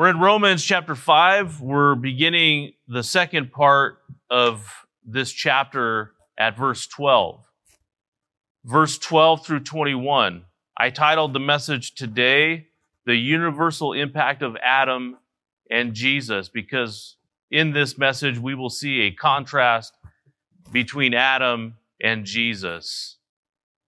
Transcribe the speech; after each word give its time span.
We're 0.00 0.08
in 0.08 0.18
Romans 0.18 0.64
chapter 0.64 0.94
5. 0.94 1.60
We're 1.60 1.94
beginning 1.94 2.72
the 2.88 3.02
second 3.02 3.52
part 3.52 3.98
of 4.30 4.86
this 5.04 5.30
chapter 5.30 6.12
at 6.38 6.56
verse 6.56 6.86
12. 6.86 7.44
Verse 8.64 8.96
12 8.96 9.44
through 9.44 9.60
21. 9.60 10.46
I 10.74 10.88
titled 10.88 11.34
the 11.34 11.38
message 11.38 11.94
today, 11.96 12.68
The 13.04 13.14
Universal 13.14 13.92
Impact 13.92 14.40
of 14.40 14.56
Adam 14.64 15.18
and 15.70 15.92
Jesus, 15.92 16.48
because 16.48 17.16
in 17.50 17.72
this 17.72 17.98
message 17.98 18.38
we 18.38 18.54
will 18.54 18.70
see 18.70 19.02
a 19.02 19.10
contrast 19.10 19.92
between 20.72 21.12
Adam 21.12 21.74
and 22.02 22.24
Jesus. 22.24 23.18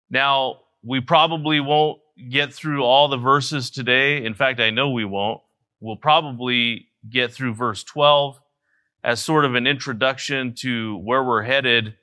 Now, 0.10 0.64
we 0.84 1.00
probably 1.00 1.62
won't 1.62 2.02
get 2.30 2.54
through 2.54 2.84
all 2.84 3.08
the 3.08 3.16
verses 3.16 3.70
today. 3.70 4.26
In 4.26 4.34
fact, 4.34 4.60
I 4.60 4.72
know 4.72 4.90
we 4.90 5.06
won't 5.06 5.40
we'll 5.82 5.98
probably 5.98 6.88
get 7.10 7.34
through 7.34 7.56
verse 7.56 7.84
12 7.84 8.40
as 9.04 9.22
sort 9.22 9.44
of 9.44 9.56
an 9.56 9.68
introduction 9.68 10.54
to 10.54 10.98
where 10.98 11.24
we're 11.24 11.42
headed 11.42 11.96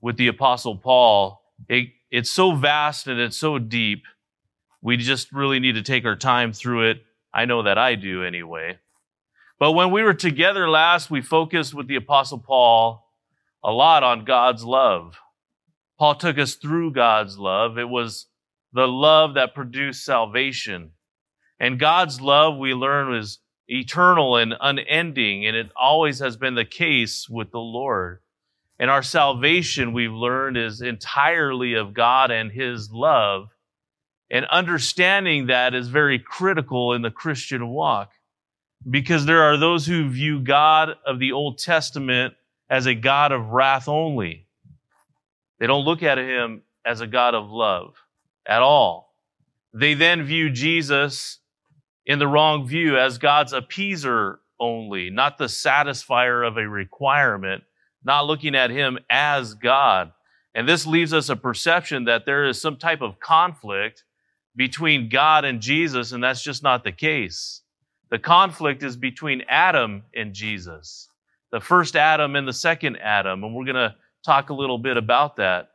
with 0.00 0.16
the 0.16 0.28
Apostle 0.28 0.76
Paul. 0.76 1.42
It, 1.68 1.88
it's 2.10 2.30
so 2.30 2.52
vast 2.52 3.08
and 3.08 3.18
it's 3.18 3.38
so 3.38 3.58
deep. 3.58 4.04
We 4.82 4.98
just 4.98 5.32
really 5.32 5.58
need 5.58 5.76
to 5.76 5.82
take 5.82 6.04
our 6.04 6.16
time 6.16 6.52
through 6.52 6.90
it. 6.90 7.02
I 7.32 7.46
know 7.46 7.62
that 7.62 7.78
I 7.78 7.94
do 7.94 8.22
anyway. 8.22 8.78
But 9.58 9.72
when 9.72 9.90
we 9.90 10.02
were 10.02 10.14
together 10.14 10.68
last, 10.68 11.10
we 11.10 11.22
focused 11.22 11.72
with 11.72 11.86
the 11.86 11.96
Apostle 11.96 12.38
Paul 12.38 13.08
a 13.64 13.72
lot 13.72 14.02
on 14.02 14.24
God's 14.24 14.64
love. 14.64 15.16
Paul 15.98 16.16
took 16.16 16.36
us 16.36 16.56
through 16.56 16.92
God's 16.92 17.38
love. 17.38 17.78
It 17.78 17.88
was 17.88 18.26
the 18.72 18.88
love 18.88 19.34
that 19.34 19.54
produced 19.54 20.04
salvation. 20.04 20.90
And 21.62 21.78
God's 21.78 22.20
love, 22.20 22.58
we 22.58 22.74
learn, 22.74 23.14
is 23.14 23.38
eternal 23.68 24.36
and 24.36 24.52
unending, 24.60 25.46
and 25.46 25.56
it 25.56 25.70
always 25.76 26.18
has 26.18 26.36
been 26.36 26.56
the 26.56 26.64
case 26.64 27.28
with 27.28 27.52
the 27.52 27.60
Lord. 27.60 28.18
And 28.80 28.90
our 28.90 29.04
salvation, 29.04 29.92
we've 29.92 30.12
learned, 30.12 30.56
is 30.56 30.82
entirely 30.82 31.74
of 31.74 31.94
God 31.94 32.32
and 32.32 32.50
His 32.50 32.90
love. 32.90 33.48
And 34.28 34.44
understanding 34.46 35.46
that 35.46 35.72
is 35.72 35.86
very 35.86 36.18
critical 36.18 36.94
in 36.94 37.02
the 37.02 37.12
Christian 37.12 37.68
walk 37.68 38.10
because 38.90 39.24
there 39.24 39.42
are 39.42 39.56
those 39.56 39.86
who 39.86 40.10
view 40.10 40.40
God 40.40 40.96
of 41.06 41.20
the 41.20 41.30
Old 41.30 41.58
Testament 41.58 42.34
as 42.68 42.86
a 42.86 42.94
God 42.94 43.30
of 43.30 43.50
wrath 43.50 43.86
only. 43.86 44.48
They 45.60 45.68
don't 45.68 45.84
look 45.84 46.02
at 46.02 46.18
Him 46.18 46.62
as 46.84 47.00
a 47.00 47.06
God 47.06 47.36
of 47.36 47.52
love 47.52 47.94
at 48.44 48.62
all. 48.62 49.14
They 49.72 49.94
then 49.94 50.24
view 50.24 50.50
Jesus 50.50 51.38
in 52.06 52.18
the 52.18 52.26
wrong 52.26 52.66
view 52.66 52.98
as 52.98 53.18
God's 53.18 53.52
appeaser 53.52 54.36
only, 54.58 55.10
not 55.10 55.38
the 55.38 55.46
satisfier 55.46 56.46
of 56.46 56.56
a 56.56 56.68
requirement, 56.68 57.64
not 58.04 58.26
looking 58.26 58.54
at 58.54 58.70
Him 58.70 58.98
as 59.10 59.54
God. 59.54 60.12
And 60.54 60.68
this 60.68 60.86
leaves 60.86 61.12
us 61.12 61.28
a 61.28 61.36
perception 61.36 62.04
that 62.04 62.26
there 62.26 62.46
is 62.46 62.60
some 62.60 62.76
type 62.76 63.00
of 63.00 63.18
conflict 63.20 64.04
between 64.54 65.08
God 65.08 65.44
and 65.44 65.60
Jesus, 65.60 66.12
and 66.12 66.22
that's 66.22 66.42
just 66.42 66.62
not 66.62 66.84
the 66.84 66.92
case. 66.92 67.62
The 68.10 68.18
conflict 68.18 68.82
is 68.82 68.96
between 68.96 69.42
Adam 69.48 70.02
and 70.14 70.34
Jesus, 70.34 71.08
the 71.50 71.60
first 71.60 71.96
Adam 71.96 72.36
and 72.36 72.46
the 72.46 72.52
second 72.52 72.98
Adam, 72.98 73.42
and 73.42 73.54
we're 73.54 73.64
going 73.64 73.76
to 73.76 73.94
talk 74.24 74.50
a 74.50 74.54
little 74.54 74.78
bit 74.78 74.96
about 74.96 75.36
that. 75.36 75.70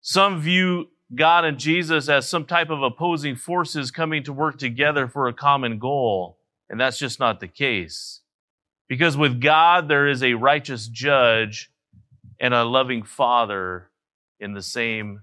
Some 0.00 0.40
view 0.40 0.88
God 1.12 1.44
and 1.44 1.58
Jesus 1.58 2.08
as 2.08 2.28
some 2.28 2.44
type 2.44 2.70
of 2.70 2.82
opposing 2.82 3.36
forces 3.36 3.90
coming 3.90 4.22
to 4.24 4.32
work 4.32 4.58
together 4.58 5.06
for 5.08 5.28
a 5.28 5.34
common 5.34 5.78
goal. 5.78 6.38
And 6.70 6.80
that's 6.80 6.98
just 6.98 7.20
not 7.20 7.40
the 7.40 7.48
case. 7.48 8.20
Because 8.88 9.16
with 9.16 9.40
God, 9.40 9.88
there 9.88 10.08
is 10.08 10.22
a 10.22 10.34
righteous 10.34 10.88
judge 10.88 11.70
and 12.40 12.54
a 12.54 12.64
loving 12.64 13.02
father 13.02 13.90
in 14.40 14.54
the 14.54 14.62
same 14.62 15.22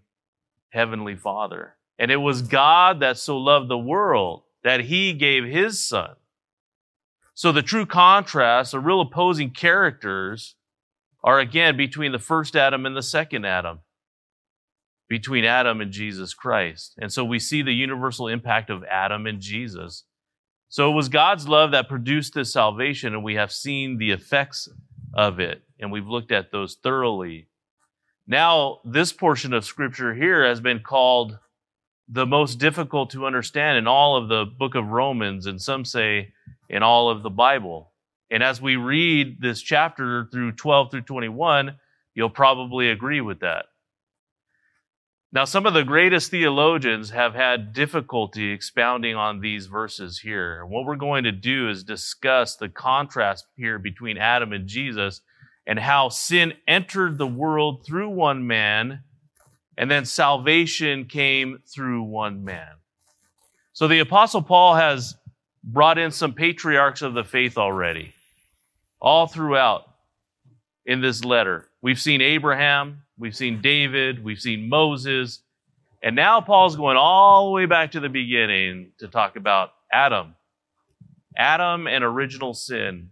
heavenly 0.70 1.16
father. 1.16 1.76
And 2.00 2.10
it 2.10 2.18
was 2.18 2.42
God 2.42 3.00
that 3.02 3.18
so 3.18 3.38
loved 3.38 3.70
the 3.70 3.78
world 3.78 4.44
that 4.64 4.82
he 4.82 5.14
gave 5.14 5.46
his 5.46 5.84
son. 5.84 6.16
So 7.34 7.52
the 7.52 7.62
true 7.62 7.86
contrast, 7.86 8.72
the 8.72 8.80
real 8.80 9.02
opposing 9.02 9.52
characters, 9.52 10.56
are 11.24 11.40
again 11.40 11.78
between 11.78 12.12
the 12.12 12.20
first 12.20 12.56
Adam 12.56 12.86
and 12.86 12.96
the 12.96 13.04
second 13.04 13.46
Adam 13.46 13.80
between 15.12 15.44
Adam 15.44 15.82
and 15.82 15.92
Jesus 15.92 16.34
Christ. 16.34 16.94
And 16.98 17.12
so 17.12 17.26
we 17.26 17.38
see 17.38 17.62
the 17.62 17.74
universal 17.74 18.30
impact 18.30 18.70
of 18.70 18.86
Adam 18.86 19.28
and 19.28 19.42
Jesus. 19.42 20.06
So 20.70 20.90
it 20.90 20.96
was 20.96 21.10
God's 21.10 21.50
love 21.50 21.72
that 21.72 21.90
produced 21.90 22.34
this 22.34 22.54
salvation, 22.54 23.14
and 23.14 23.22
we 23.22 23.36
have 23.36 23.52
seen 23.52 23.98
the 23.98 24.12
effects 24.12 24.70
of 25.14 25.42
it, 25.42 25.64
and 25.82 25.92
we've 25.92 26.08
looked 26.08 26.32
at 26.32 26.54
those 26.54 26.78
thoroughly. 26.82 27.50
Now, 28.26 28.80
this 28.86 29.12
portion 29.12 29.52
of 29.52 29.66
scripture 29.66 30.14
here 30.14 30.46
has 30.46 30.62
been 30.62 30.80
called 30.80 31.38
the 32.08 32.26
most 32.26 32.58
difficult 32.58 33.10
to 33.10 33.26
understand 33.26 33.78
in 33.78 33.88
all 33.88 34.16
of 34.16 34.30
the 34.30 34.46
book 34.46 34.76
of 34.76 34.92
Romans, 34.92 35.46
and 35.46 35.62
some 35.62 35.84
say 35.84 36.32
in 36.70 36.84
all 36.84 37.10
of 37.10 37.22
the 37.22 37.30
Bible. 37.30 37.92
And 38.30 38.42
as 38.42 38.62
we 38.62 38.78
read 38.78 39.42
this 39.42 39.62
chapter 39.62 40.30
through 40.32 40.54
12 40.54 40.90
through 40.90 41.02
21, 41.02 41.76
you'll 42.16 42.30
probably 42.30 42.90
agree 42.90 43.20
with 43.20 43.42
that. 43.42 43.66
Now, 45.34 45.46
some 45.46 45.66
of 45.66 45.74
the 45.74 45.84
greatest 45.84 46.30
theologians 46.30 47.12
have 47.12 47.34
had 47.34 47.72
difficulty 47.72 48.52
expounding 48.52 49.16
on 49.16 49.40
these 49.40 49.68
verses 49.68 50.20
here. 50.20 50.66
What 50.66 50.86
we're 50.86 50.98
going 50.98 51.24
to 51.24 51.32
do 51.32 51.70
is 51.70 51.86
discuss 51.86 52.58
the 52.58 52.68
contrast 52.68 53.46
here 53.56 53.80
between 53.80 54.18
Adam 54.18 54.52
and 54.52 54.68
Jesus 54.68 55.22
and 55.66 55.80
how 55.80 56.10
sin 56.10 56.54
entered 56.68 57.18
the 57.18 57.28
world 57.28 57.86
through 57.86 58.10
one 58.10 58.46
man 58.46 59.04
and 59.78 59.90
then 59.90 60.06
salvation 60.06 61.06
came 61.06 61.60
through 61.66 62.04
one 62.04 62.44
man. 62.44 62.74
So 63.74 63.88
the 63.88 64.00
Apostle 64.00 64.42
Paul 64.42 64.76
has 64.76 65.16
brought 65.64 65.98
in 65.98 66.12
some 66.12 66.34
patriarchs 66.34 67.02
of 67.02 67.14
the 67.14 67.24
faith 67.24 67.58
already, 67.58 68.14
all 69.00 69.28
throughout 69.28 69.90
in 70.86 71.02
this 71.02 71.24
letter. 71.24 71.68
We've 71.82 72.00
seen 72.00 72.22
Abraham, 72.22 73.04
we've 73.22 73.36
seen 73.36 73.62
David, 73.62 74.24
we've 74.24 74.40
seen 74.40 74.68
Moses, 74.68 75.44
and 76.02 76.16
now 76.16 76.42
Paul's 76.42 76.76
going 76.76 76.98
all 76.98 77.46
the 77.46 77.52
way 77.52 77.68
back 77.68 77.92
to 77.92 78.00
the 78.00 78.10
beginning 78.10 78.94
to 78.98 79.08
talk 79.08 79.36
about 79.36 79.70
Adam. 79.94 80.34
Adam 81.38 81.88
and 81.88 82.04
original 82.04 82.56
sin. 82.56 83.12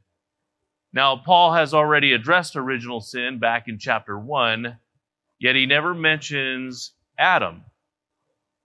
Now, 0.91 1.15
Paul 1.15 1.53
has 1.53 1.75
already 1.75 2.13
addressed 2.13 2.55
original 2.55 3.01
sin 3.01 3.37
back 3.37 3.67
in 3.67 3.77
chapter 3.77 4.17
1, 4.17 4.79
yet 5.37 5.55
he 5.55 5.67
never 5.67 5.93
mentions 5.93 6.93
Adam. 7.19 7.63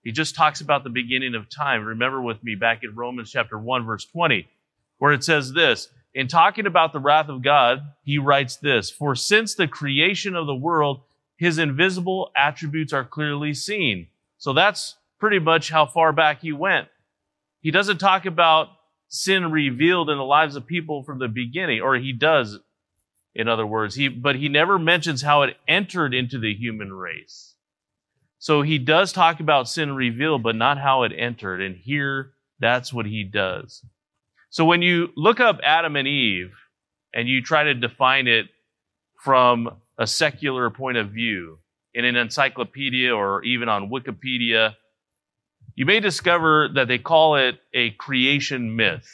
He 0.02 0.12
just 0.12 0.34
talks 0.34 0.62
about 0.62 0.82
the 0.82 0.90
beginning 0.90 1.34
of 1.34 1.50
time. 1.50 1.84
Remember 1.84 2.22
with 2.22 2.42
me 2.42 2.54
back 2.54 2.82
in 2.82 2.94
Romans 2.94 3.30
chapter 3.30 3.58
1, 3.58 3.84
verse 3.84 4.06
20, 4.06 4.48
where 4.96 5.12
it 5.12 5.22
says 5.22 5.52
this 5.52 5.90
in 6.14 6.26
talking 6.26 6.66
about 6.66 6.94
the 6.94 7.00
wrath 7.00 7.28
of 7.28 7.42
God, 7.42 7.82
he 8.02 8.16
writes 8.16 8.56
this 8.56 8.88
For 8.88 9.14
since 9.14 9.54
the 9.54 9.68
creation 9.68 10.36
of 10.36 10.46
the 10.46 10.54
world, 10.54 11.02
his 11.36 11.58
invisible 11.58 12.30
attributes 12.36 12.92
are 12.92 13.04
clearly 13.04 13.54
seen. 13.54 14.08
So 14.38 14.52
that's 14.52 14.96
pretty 15.18 15.38
much 15.38 15.70
how 15.70 15.86
far 15.86 16.12
back 16.12 16.42
he 16.42 16.52
went. 16.52 16.88
He 17.60 17.70
doesn't 17.70 17.98
talk 17.98 18.26
about 18.26 18.68
sin 19.08 19.50
revealed 19.50 20.10
in 20.10 20.18
the 20.18 20.24
lives 20.24 20.56
of 20.56 20.66
people 20.66 21.02
from 21.02 21.18
the 21.18 21.28
beginning, 21.28 21.80
or 21.80 21.96
he 21.96 22.12
does, 22.12 22.58
in 23.34 23.48
other 23.48 23.66
words, 23.66 23.94
he, 23.94 24.08
but 24.08 24.36
he 24.36 24.48
never 24.48 24.78
mentions 24.78 25.22
how 25.22 25.42
it 25.42 25.56
entered 25.66 26.14
into 26.14 26.38
the 26.38 26.54
human 26.54 26.92
race. 26.92 27.54
So 28.38 28.60
he 28.60 28.78
does 28.78 29.12
talk 29.12 29.40
about 29.40 29.68
sin 29.68 29.94
revealed, 29.94 30.42
but 30.42 30.56
not 30.56 30.78
how 30.78 31.04
it 31.04 31.12
entered. 31.16 31.62
And 31.62 31.76
here, 31.76 32.32
that's 32.58 32.92
what 32.92 33.06
he 33.06 33.24
does. 33.24 33.82
So 34.50 34.64
when 34.64 34.82
you 34.82 35.08
look 35.16 35.40
up 35.40 35.58
Adam 35.64 35.96
and 35.96 36.06
Eve 36.06 36.52
and 37.14 37.28
you 37.28 37.40
try 37.40 37.64
to 37.64 37.74
define 37.74 38.26
it 38.26 38.46
from 39.22 39.70
a 39.98 40.06
secular 40.06 40.70
point 40.70 40.96
of 40.96 41.10
view 41.10 41.58
in 41.92 42.04
an 42.04 42.16
encyclopedia 42.16 43.14
or 43.14 43.42
even 43.44 43.68
on 43.68 43.90
Wikipedia, 43.90 44.74
you 45.74 45.86
may 45.86 46.00
discover 46.00 46.68
that 46.74 46.88
they 46.88 46.98
call 46.98 47.36
it 47.36 47.58
a 47.72 47.90
creation 47.90 48.76
myth. 48.76 49.08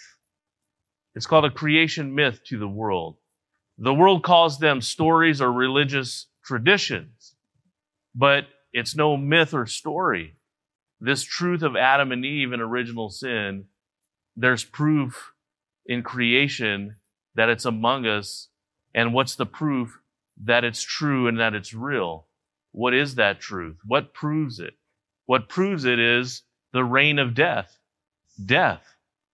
It's 1.15 1.27
called 1.27 1.45
a 1.45 1.51
creation 1.51 2.15
myth 2.15 2.41
to 2.47 2.59
the 2.59 2.69
world. 2.69 3.17
The 3.79 3.95
world 3.95 4.23
calls 4.23 4.59
them 4.59 4.81
stories 4.81 5.41
or 5.41 5.53
religious 5.53 6.27
traditions, 6.45 7.35
but 8.15 8.47
it's 8.73 8.95
no 8.95 9.17
myth 9.17 9.55
or 9.55 9.67
story. 9.67 10.37
This 11.01 11.23
truth 11.23 11.63
of 11.63 11.77
Adam 11.77 12.13
and 12.13 12.25
Eve 12.25 12.53
and 12.53 12.63
original 12.63 13.11
sin 13.11 13.67
there's 14.37 14.65
proof 14.65 15.35
in 15.85 16.03
creation 16.03 16.97
that 17.35 17.49
it's 17.49 17.65
among 17.65 18.07
us. 18.07 18.49
And 18.95 19.13
what's 19.13 19.35
the 19.35 19.47
proof 19.47 20.00
that 20.45 20.65
it's 20.65 20.83
true 20.83 21.29
and 21.29 21.39
that 21.41 21.55
it's 21.55 21.75
real? 21.75 22.27
What 22.73 22.95
is 22.95 23.17
that 23.17 23.41
truth? 23.41 23.79
What 23.87 24.15
proves 24.15 24.61
it? 24.61 24.75
What 25.27 25.49
proves 25.49 25.85
it 25.85 25.99
is 25.99 26.43
the 26.73 26.85
reign 26.85 27.19
of 27.19 27.35
death. 27.35 27.77
Death. 28.45 28.83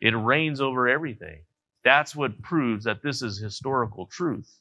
It 0.00 0.16
reigns 0.16 0.60
over 0.60 0.88
everything. 0.88 1.40
That's 1.84 2.16
what 2.16 2.42
proves 2.42 2.84
that 2.84 3.02
this 3.02 3.22
is 3.22 3.38
historical 3.38 4.06
truth. 4.06 4.60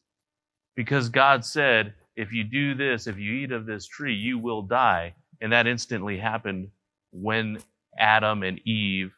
Because 0.76 1.10
God 1.10 1.44
said, 1.46 1.94
if 2.16 2.32
you 2.32 2.44
do 2.44 2.76
this, 2.76 3.08
if 3.08 3.18
you 3.18 3.34
eat 3.34 3.52
of 3.52 3.66
this 3.66 3.88
tree, 3.88 4.14
you 4.14 4.38
will 4.38 4.62
die. 4.62 5.16
And 5.42 5.52
that 5.52 5.68
instantly 5.68 6.18
happened 6.18 6.70
when 7.12 7.60
Adam 7.98 8.44
and 8.44 8.60
Eve 8.68 9.14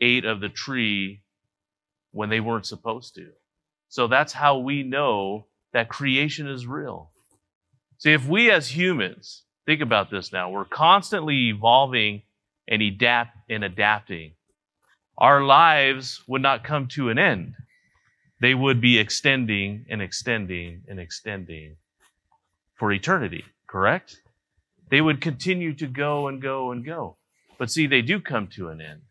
ate 0.00 0.24
of 0.24 0.40
the 0.40 0.48
tree 0.48 1.22
when 2.12 2.28
they 2.28 2.40
weren't 2.40 2.66
supposed 2.66 3.14
to. 3.14 3.30
So 3.88 4.06
that's 4.06 4.32
how 4.32 4.58
we 4.58 4.82
know 4.82 5.46
that 5.74 5.90
creation 5.90 6.48
is 6.48 6.66
real. 6.66 7.10
See, 7.98 8.12
if 8.12 8.26
we 8.26 8.50
as 8.50 8.74
humans, 8.74 9.42
think 9.66 9.82
about 9.82 10.10
this 10.10 10.32
now, 10.32 10.48
we're 10.50 10.64
constantly 10.64 11.48
evolving 11.48 12.22
and 12.66 12.80
adapt 12.80 13.36
and 13.50 13.62
adapting. 13.62 14.32
Our 15.18 15.42
lives 15.42 16.22
would 16.26 16.42
not 16.42 16.64
come 16.64 16.86
to 16.88 17.10
an 17.10 17.18
end. 17.18 17.54
They 18.40 18.54
would 18.54 18.80
be 18.80 18.98
extending 18.98 19.84
and 19.90 20.00
extending 20.00 20.82
and 20.88 20.98
extending 20.98 21.76
for 22.74 22.90
eternity, 22.92 23.44
correct? 23.66 24.20
They 24.90 25.00
would 25.00 25.20
continue 25.20 25.74
to 25.74 25.86
go 25.86 26.28
and 26.28 26.40
go 26.40 26.70
and 26.70 26.84
go. 26.84 27.16
But 27.58 27.70
see, 27.70 27.86
they 27.86 28.02
do 28.02 28.20
come 28.20 28.48
to 28.48 28.68
an 28.68 28.80
end. 28.80 29.02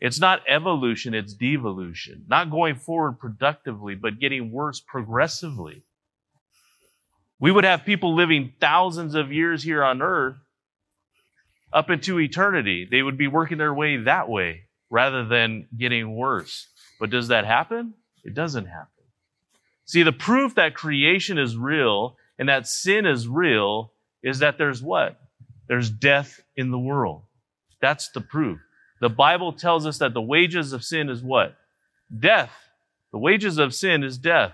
It's 0.00 0.20
not 0.20 0.42
evolution, 0.46 1.14
it's 1.14 1.32
devolution. 1.32 2.24
Not 2.28 2.50
going 2.50 2.76
forward 2.76 3.18
productively, 3.18 3.94
but 3.94 4.18
getting 4.18 4.50
worse 4.52 4.80
progressively. 4.80 5.84
We 7.38 7.52
would 7.52 7.64
have 7.64 7.84
people 7.84 8.14
living 8.14 8.52
thousands 8.60 9.14
of 9.14 9.32
years 9.32 9.62
here 9.62 9.84
on 9.84 10.00
earth 10.00 10.36
up 11.72 11.90
into 11.90 12.18
eternity. 12.18 12.88
They 12.90 13.02
would 13.02 13.18
be 13.18 13.28
working 13.28 13.58
their 13.58 13.74
way 13.74 13.98
that 13.98 14.28
way 14.28 14.62
rather 14.90 15.24
than 15.24 15.68
getting 15.76 16.16
worse. 16.16 16.68
But 16.98 17.10
does 17.10 17.28
that 17.28 17.44
happen? 17.44 17.94
It 18.24 18.34
doesn't 18.34 18.66
happen. 18.66 18.88
See, 19.84 20.02
the 20.02 20.12
proof 20.12 20.54
that 20.54 20.74
creation 20.74 21.38
is 21.38 21.56
real 21.56 22.16
and 22.38 22.48
that 22.48 22.66
sin 22.66 23.06
is 23.06 23.28
real 23.28 23.92
is 24.22 24.40
that 24.40 24.58
there's 24.58 24.82
what? 24.82 25.20
There's 25.68 25.90
death 25.90 26.40
in 26.56 26.70
the 26.70 26.78
world. 26.78 27.22
That's 27.80 28.08
the 28.10 28.20
proof. 28.20 28.58
The 29.00 29.08
Bible 29.10 29.52
tells 29.52 29.86
us 29.86 29.98
that 29.98 30.14
the 30.14 30.22
wages 30.22 30.72
of 30.72 30.82
sin 30.82 31.10
is 31.10 31.22
what? 31.22 31.54
Death. 32.16 32.52
The 33.12 33.18
wages 33.18 33.58
of 33.58 33.74
sin 33.74 34.02
is 34.02 34.18
death. 34.18 34.52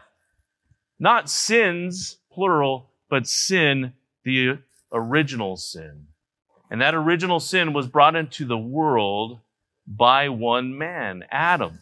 Not 0.99 1.31
sins, 1.31 2.19
plural, 2.32 2.90
but 3.08 3.26
sin, 3.26 3.93
the 4.25 4.58
original 4.93 5.56
sin. 5.56 6.06
And 6.70 6.81
that 6.81 6.94
original 6.94 7.40
sin 7.40 7.73
was 7.73 7.87
brought 7.87 8.17
into 8.17 8.44
the 8.46 8.58
world 8.58 9.40
by 9.87 10.29
one 10.29 10.76
man, 10.79 11.25
Adam. 11.31 11.81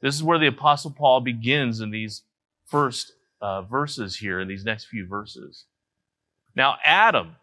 This 0.00 0.14
is 0.14 0.22
where 0.22 0.38
the 0.38 0.48
Apostle 0.48 0.90
Paul 0.90 1.20
begins 1.20 1.80
in 1.80 1.90
these 1.90 2.22
first 2.66 3.12
uh, 3.40 3.62
verses 3.62 4.16
here, 4.16 4.40
in 4.40 4.48
these 4.48 4.64
next 4.64 4.86
few 4.86 5.06
verses. 5.06 5.64
Now, 6.56 6.76
Adam, 6.84 7.36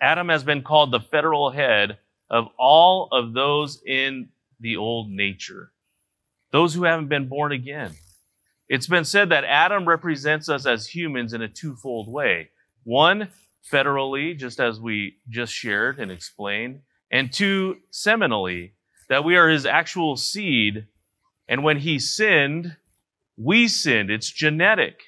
Adam 0.00 0.28
has 0.28 0.44
been 0.44 0.62
called 0.62 0.90
the 0.90 1.00
federal 1.00 1.50
head 1.50 1.98
of 2.30 2.48
all 2.58 3.08
of 3.12 3.32
those 3.32 3.82
in 3.86 4.28
the 4.60 4.76
old 4.76 5.10
nature, 5.10 5.70
those 6.50 6.74
who 6.74 6.84
haven't 6.84 7.08
been 7.08 7.28
born 7.28 7.52
again. 7.52 7.92
It's 8.68 8.86
been 8.86 9.04
said 9.04 9.28
that 9.28 9.44
Adam 9.44 9.86
represents 9.86 10.48
us 10.48 10.66
as 10.66 10.86
humans 10.86 11.32
in 11.32 11.42
a 11.42 11.48
twofold 11.48 12.10
way. 12.10 12.50
One, 12.84 13.28
federally, 13.70 14.36
just 14.36 14.60
as 14.60 14.80
we 14.80 15.16
just 15.28 15.52
shared 15.52 15.98
and 15.98 16.10
explained, 16.10 16.80
and 17.10 17.32
two, 17.32 17.78
seminally, 17.92 18.72
that 19.08 19.24
we 19.24 19.36
are 19.36 19.48
his 19.48 19.66
actual 19.66 20.16
seed. 20.16 20.86
And 21.46 21.62
when 21.62 21.78
he 21.78 21.98
sinned, 21.98 22.76
we 23.36 23.68
sinned. 23.68 24.10
It's 24.10 24.30
genetic. 24.30 25.00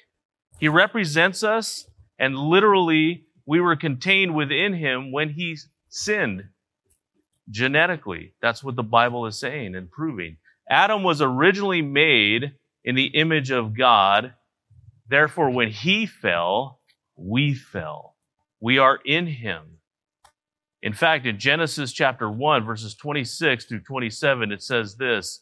He 0.59 0.67
represents 0.67 1.43
us, 1.43 1.87
and 2.19 2.37
literally, 2.37 3.25
we 3.45 3.59
were 3.59 3.75
contained 3.75 4.35
within 4.35 4.73
him 4.73 5.11
when 5.11 5.29
he 5.29 5.57
sinned 5.89 6.43
genetically. 7.49 8.33
That's 8.41 8.63
what 8.63 8.75
the 8.75 8.83
Bible 8.83 9.25
is 9.25 9.39
saying 9.39 9.75
and 9.75 9.89
proving. 9.89 10.37
Adam 10.69 11.03
was 11.03 11.21
originally 11.21 11.81
made 11.81 12.53
in 12.87 12.95
the 12.95 13.07
image 13.07 13.51
of 13.51 13.77
God. 13.77 14.33
Therefore, 15.09 15.49
when 15.49 15.69
he 15.69 16.05
fell, 16.05 16.79
we 17.17 17.53
fell. 17.53 18.15
We 18.61 18.77
are 18.77 18.99
in 19.05 19.27
him. 19.27 19.79
In 20.81 20.93
fact, 20.93 21.25
in 21.25 21.37
Genesis 21.37 21.91
chapter 21.91 22.29
1, 22.31 22.65
verses 22.65 22.95
26 22.95 23.65
through 23.65 23.81
27, 23.81 24.51
it 24.51 24.63
says 24.63 24.95
this 24.95 25.41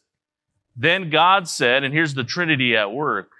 Then 0.74 1.08
God 1.08 1.46
said, 1.46 1.84
and 1.84 1.94
here's 1.94 2.14
the 2.14 2.24
Trinity 2.24 2.76
at 2.76 2.92
work 2.92 3.30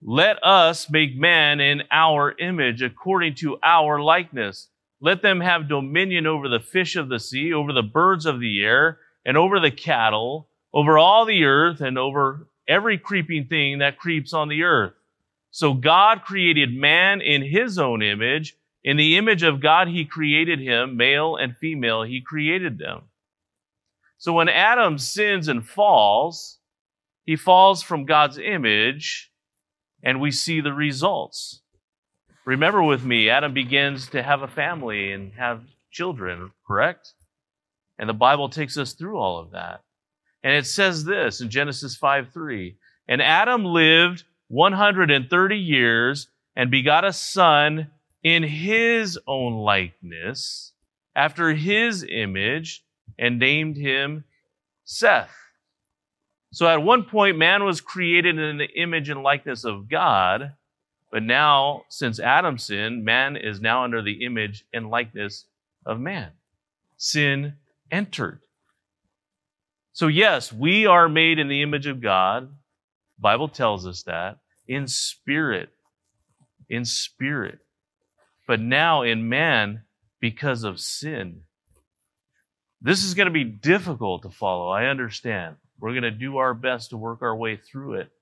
let 0.00 0.40
us 0.44 0.88
make 0.88 1.16
man 1.16 1.58
in 1.58 1.82
our 1.90 2.32
image 2.38 2.82
according 2.82 3.34
to 3.34 3.58
our 3.64 4.00
likeness 4.00 4.68
let 5.00 5.22
them 5.22 5.40
have 5.40 5.68
dominion 5.68 6.26
over 6.26 6.48
the 6.48 6.60
fish 6.60 6.96
of 6.96 7.08
the 7.08 7.20
sea, 7.20 7.52
over 7.52 7.72
the 7.72 7.82
birds 7.82 8.26
of 8.26 8.40
the 8.40 8.64
air, 8.64 8.98
and 9.24 9.36
over 9.36 9.60
the 9.60 9.70
cattle, 9.70 10.48
over 10.72 10.98
all 10.98 11.24
the 11.24 11.44
earth, 11.44 11.80
and 11.80 11.96
over 11.96 12.48
every 12.68 12.98
creeping 12.98 13.46
thing 13.46 13.78
that 13.78 13.98
creeps 13.98 14.32
on 14.32 14.48
the 14.48 14.62
earth. 14.62 14.92
So 15.50 15.74
God 15.74 16.22
created 16.22 16.74
man 16.74 17.20
in 17.20 17.42
his 17.42 17.78
own 17.78 18.02
image. 18.02 18.54
In 18.84 18.96
the 18.96 19.16
image 19.16 19.42
of 19.42 19.60
God, 19.60 19.88
he 19.88 20.04
created 20.04 20.60
him, 20.60 20.96
male 20.96 21.36
and 21.36 21.56
female, 21.56 22.02
he 22.02 22.20
created 22.20 22.78
them. 22.78 23.02
So 24.18 24.32
when 24.32 24.48
Adam 24.48 24.98
sins 24.98 25.48
and 25.48 25.66
falls, 25.66 26.58
he 27.24 27.36
falls 27.36 27.82
from 27.82 28.04
God's 28.04 28.38
image, 28.38 29.30
and 30.02 30.20
we 30.20 30.30
see 30.30 30.60
the 30.60 30.72
results. 30.72 31.60
Remember 32.44 32.82
with 32.82 33.04
me, 33.04 33.28
Adam 33.28 33.52
begins 33.52 34.08
to 34.08 34.22
have 34.22 34.42
a 34.42 34.48
family 34.48 35.12
and 35.12 35.32
have 35.34 35.62
children, 35.90 36.52
correct? 36.66 37.12
And 37.98 38.08
the 38.08 38.14
Bible 38.14 38.48
takes 38.48 38.78
us 38.78 38.92
through 38.92 39.18
all 39.18 39.38
of 39.38 39.50
that. 39.50 39.82
And 40.48 40.56
it 40.56 40.66
says 40.66 41.04
this 41.04 41.42
in 41.42 41.50
Genesis 41.50 41.94
5 41.94 42.32
3. 42.32 42.74
And 43.06 43.20
Adam 43.20 43.66
lived 43.66 44.24
130 44.48 45.58
years 45.58 46.28
and 46.56 46.70
begot 46.70 47.04
a 47.04 47.12
son 47.12 47.90
in 48.22 48.44
his 48.44 49.18
own 49.26 49.58
likeness, 49.58 50.72
after 51.14 51.52
his 51.52 52.02
image, 52.02 52.82
and 53.18 53.38
named 53.38 53.76
him 53.76 54.24
Seth. 54.84 55.36
So 56.50 56.66
at 56.66 56.82
one 56.82 57.04
point, 57.04 57.36
man 57.36 57.64
was 57.64 57.82
created 57.82 58.38
in 58.38 58.56
the 58.56 58.70
image 58.70 59.10
and 59.10 59.22
likeness 59.22 59.66
of 59.66 59.90
God. 59.90 60.54
But 61.12 61.24
now, 61.24 61.82
since 61.90 62.18
Adam 62.18 62.56
sinned, 62.56 63.04
man 63.04 63.36
is 63.36 63.60
now 63.60 63.84
under 63.84 64.00
the 64.00 64.24
image 64.24 64.64
and 64.72 64.88
likeness 64.88 65.44
of 65.84 66.00
man. 66.00 66.30
Sin 66.96 67.56
entered. 67.90 68.40
So 69.98 70.06
yes, 70.06 70.52
we 70.52 70.86
are 70.86 71.08
made 71.08 71.40
in 71.40 71.48
the 71.48 71.60
image 71.60 71.88
of 71.88 72.00
God. 72.00 72.54
Bible 73.18 73.48
tells 73.48 73.84
us 73.84 74.04
that 74.04 74.38
in 74.68 74.86
spirit. 74.86 75.70
In 76.68 76.84
spirit. 76.84 77.58
But 78.46 78.60
now 78.60 79.02
in 79.02 79.28
man 79.28 79.82
because 80.20 80.62
of 80.62 80.78
sin. 80.78 81.40
This 82.80 83.02
is 83.02 83.14
going 83.14 83.26
to 83.26 83.32
be 83.32 83.42
difficult 83.42 84.22
to 84.22 84.30
follow. 84.30 84.68
I 84.68 84.84
understand. 84.84 85.56
We're 85.80 85.94
going 85.94 86.04
to 86.04 86.12
do 86.12 86.36
our 86.36 86.54
best 86.54 86.90
to 86.90 86.96
work 86.96 87.20
our 87.22 87.34
way 87.34 87.56
through 87.56 87.94
it. 87.94 88.12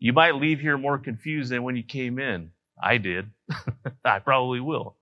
You 0.00 0.12
might 0.12 0.34
leave 0.34 0.58
here 0.58 0.76
more 0.76 0.98
confused 0.98 1.52
than 1.52 1.62
when 1.62 1.76
you 1.76 1.84
came 1.84 2.18
in. 2.18 2.50
I 2.82 2.98
did. 2.98 3.30
I 4.04 4.18
probably 4.18 4.58
will. 4.58 4.96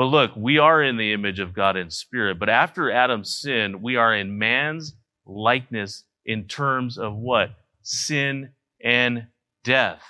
But 0.00 0.06
look, 0.06 0.32
we 0.34 0.56
are 0.56 0.82
in 0.82 0.96
the 0.96 1.12
image 1.12 1.40
of 1.40 1.52
God 1.52 1.76
in 1.76 1.90
spirit. 1.90 2.38
But 2.38 2.48
after 2.48 2.90
Adam's 2.90 3.36
sin, 3.36 3.82
we 3.82 3.96
are 3.96 4.14
in 4.14 4.38
man's 4.38 4.94
likeness 5.26 6.04
in 6.24 6.44
terms 6.44 6.96
of 6.96 7.14
what? 7.14 7.50
Sin 7.82 8.52
and 8.82 9.26
death. 9.62 10.00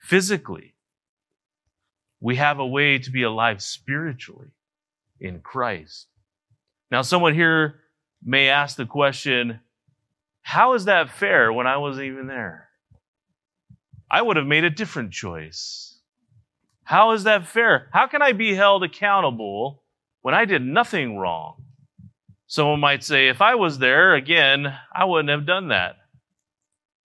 Physically, 0.00 0.74
we 2.18 2.34
have 2.34 2.58
a 2.58 2.66
way 2.66 2.98
to 2.98 3.10
be 3.12 3.22
alive 3.22 3.62
spiritually 3.62 4.48
in 5.20 5.38
Christ. 5.38 6.08
Now, 6.90 7.02
someone 7.02 7.34
here 7.34 7.76
may 8.20 8.48
ask 8.48 8.76
the 8.76 8.84
question 8.84 9.60
how 10.42 10.74
is 10.74 10.86
that 10.86 11.10
fair 11.10 11.52
when 11.52 11.68
I 11.68 11.76
wasn't 11.76 12.06
even 12.06 12.26
there? 12.26 12.68
I 14.10 14.22
would 14.22 14.36
have 14.36 14.46
made 14.48 14.64
a 14.64 14.70
different 14.70 15.12
choice. 15.12 15.95
How 16.86 17.10
is 17.10 17.24
that 17.24 17.48
fair? 17.48 17.88
How 17.92 18.06
can 18.06 18.22
I 18.22 18.30
be 18.30 18.54
held 18.54 18.84
accountable 18.84 19.82
when 20.22 20.34
I 20.34 20.44
did 20.44 20.62
nothing 20.62 21.18
wrong? 21.18 21.64
Someone 22.46 22.78
might 22.78 23.02
say, 23.02 23.26
if 23.28 23.42
I 23.42 23.56
was 23.56 23.80
there, 23.80 24.14
again, 24.14 24.72
I 24.94 25.04
wouldn't 25.04 25.30
have 25.30 25.46
done 25.46 25.68
that. 25.68 25.96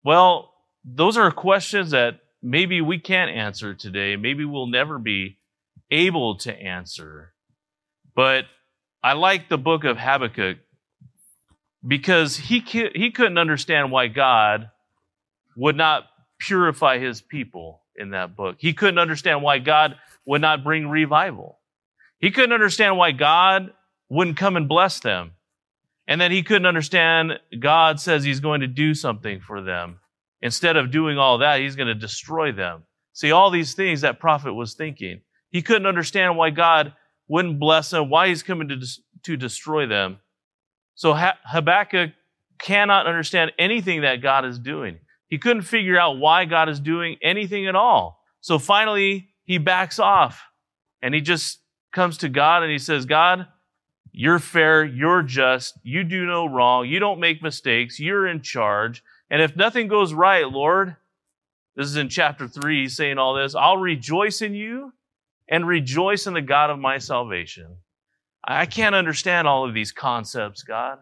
Well, 0.03 0.53
those 0.85 1.17
are 1.17 1.31
questions 1.31 1.91
that 1.91 2.19
maybe 2.43 2.79
we 2.79 2.99
can't 2.99 3.31
answer 3.31 3.73
today. 3.73 4.15
Maybe 4.17 4.45
we'll 4.45 4.67
never 4.67 4.99
be 4.99 5.39
able 5.89 6.37
to 6.37 6.53
answer. 6.53 7.33
But 8.15 8.45
I 9.03 9.13
like 9.13 9.49
the 9.49 9.57
book 9.57 9.83
of 9.83 9.97
Habakkuk 9.97 10.59
because 11.85 12.37
he, 12.37 12.59
he 12.59 13.09
couldn't 13.09 13.39
understand 13.39 13.91
why 13.91 14.09
God 14.09 14.69
would 15.55 15.75
not 15.75 16.03
purify 16.37 16.99
his 16.99 17.19
people 17.19 17.80
in 17.95 18.11
that 18.11 18.35
book. 18.35 18.57
He 18.59 18.73
couldn't 18.73 18.99
understand 18.99 19.41
why 19.41 19.59
God 19.59 19.95
would 20.25 20.41
not 20.41 20.63
bring 20.63 20.87
revival. 20.87 21.59
He 22.19 22.31
couldn't 22.31 22.53
understand 22.53 22.97
why 22.97 23.11
God 23.11 23.71
wouldn't 24.09 24.37
come 24.37 24.55
and 24.55 24.69
bless 24.69 24.99
them. 24.99 25.31
And 26.07 26.19
then 26.19 26.31
he 26.31 26.43
couldn't 26.43 26.65
understand 26.65 27.39
God 27.59 27.99
says 27.99 28.23
he's 28.23 28.39
going 28.39 28.61
to 28.61 28.67
do 28.67 28.93
something 28.93 29.39
for 29.39 29.61
them. 29.61 29.99
Instead 30.41 30.75
of 30.75 30.91
doing 30.91 31.17
all 31.17 31.37
that, 31.39 31.59
he's 31.59 31.75
going 31.75 31.87
to 31.87 31.95
destroy 31.95 32.51
them. 32.51 32.83
See, 33.13 33.31
all 33.31 33.49
these 33.51 33.73
things 33.73 34.01
that 34.01 34.19
prophet 34.19 34.53
was 34.53 34.73
thinking. 34.73 35.21
He 35.49 35.61
couldn't 35.61 35.85
understand 35.85 36.37
why 36.37 36.49
God 36.49 36.93
wouldn't 37.27 37.59
bless 37.59 37.91
them, 37.91 38.09
why 38.09 38.27
he's 38.27 38.43
coming 38.43 38.69
to, 38.69 38.79
to 39.23 39.37
destroy 39.37 39.85
them. 39.85 40.19
So 40.95 41.13
Habakkuk 41.13 42.11
cannot 42.59 43.07
understand 43.07 43.51
anything 43.57 44.01
that 44.01 44.21
God 44.21 44.45
is 44.45 44.59
doing. 44.59 44.99
He 45.31 45.37
couldn't 45.37 45.61
figure 45.61 45.97
out 45.97 46.19
why 46.19 46.43
God 46.43 46.67
is 46.67 46.81
doing 46.81 47.15
anything 47.21 47.65
at 47.65 47.75
all. 47.75 48.19
So 48.41 48.59
finally, 48.59 49.29
he 49.45 49.57
backs 49.57 49.97
off 49.97 50.43
and 51.01 51.15
he 51.15 51.21
just 51.21 51.61
comes 51.93 52.17
to 52.17 52.27
God 52.27 52.63
and 52.63 52.71
he 52.71 52.77
says, 52.77 53.05
God, 53.05 53.47
you're 54.11 54.39
fair, 54.39 54.83
you're 54.83 55.23
just, 55.23 55.79
you 55.83 56.03
do 56.03 56.25
no 56.25 56.45
wrong, 56.47 56.85
you 56.85 56.99
don't 56.99 57.21
make 57.21 57.41
mistakes, 57.41 57.97
you're 57.97 58.27
in 58.27 58.41
charge. 58.41 59.03
And 59.29 59.41
if 59.41 59.55
nothing 59.55 59.87
goes 59.87 60.13
right, 60.13 60.45
Lord, 60.45 60.97
this 61.77 61.87
is 61.87 61.95
in 61.95 62.09
chapter 62.09 62.45
3, 62.45 62.81
he's 62.81 62.97
saying 62.97 63.17
all 63.17 63.33
this, 63.33 63.55
I'll 63.55 63.77
rejoice 63.77 64.41
in 64.41 64.53
you 64.53 64.91
and 65.47 65.65
rejoice 65.65 66.27
in 66.27 66.33
the 66.33 66.41
God 66.41 66.69
of 66.69 66.77
my 66.77 66.97
salvation. 66.97 67.77
I 68.43 68.65
can't 68.65 68.95
understand 68.95 69.47
all 69.47 69.65
of 69.65 69.73
these 69.73 69.93
concepts, 69.93 70.63
God. 70.63 70.97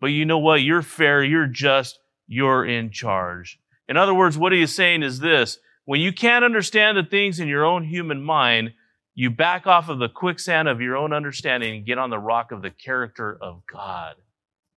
But 0.00 0.08
you 0.08 0.24
know 0.24 0.38
what? 0.38 0.62
You're 0.62 0.82
fair, 0.82 1.22
you're 1.22 1.46
just, 1.46 2.00
you're 2.26 2.64
in 2.64 2.90
charge. 2.90 3.58
In 3.88 3.96
other 3.96 4.14
words, 4.14 4.38
what 4.38 4.52
he 4.52 4.62
is 4.62 4.74
saying 4.74 5.02
is 5.02 5.20
this 5.20 5.58
when 5.84 6.00
you 6.00 6.12
can't 6.12 6.44
understand 6.44 6.96
the 6.96 7.02
things 7.02 7.40
in 7.40 7.48
your 7.48 7.64
own 7.64 7.84
human 7.84 8.22
mind, 8.22 8.72
you 9.14 9.30
back 9.30 9.66
off 9.66 9.88
of 9.88 9.98
the 9.98 10.08
quicksand 10.08 10.68
of 10.68 10.80
your 10.80 10.96
own 10.96 11.12
understanding 11.12 11.76
and 11.76 11.86
get 11.86 11.98
on 11.98 12.10
the 12.10 12.18
rock 12.18 12.52
of 12.52 12.62
the 12.62 12.70
character 12.70 13.36
of 13.40 13.62
God 13.70 14.14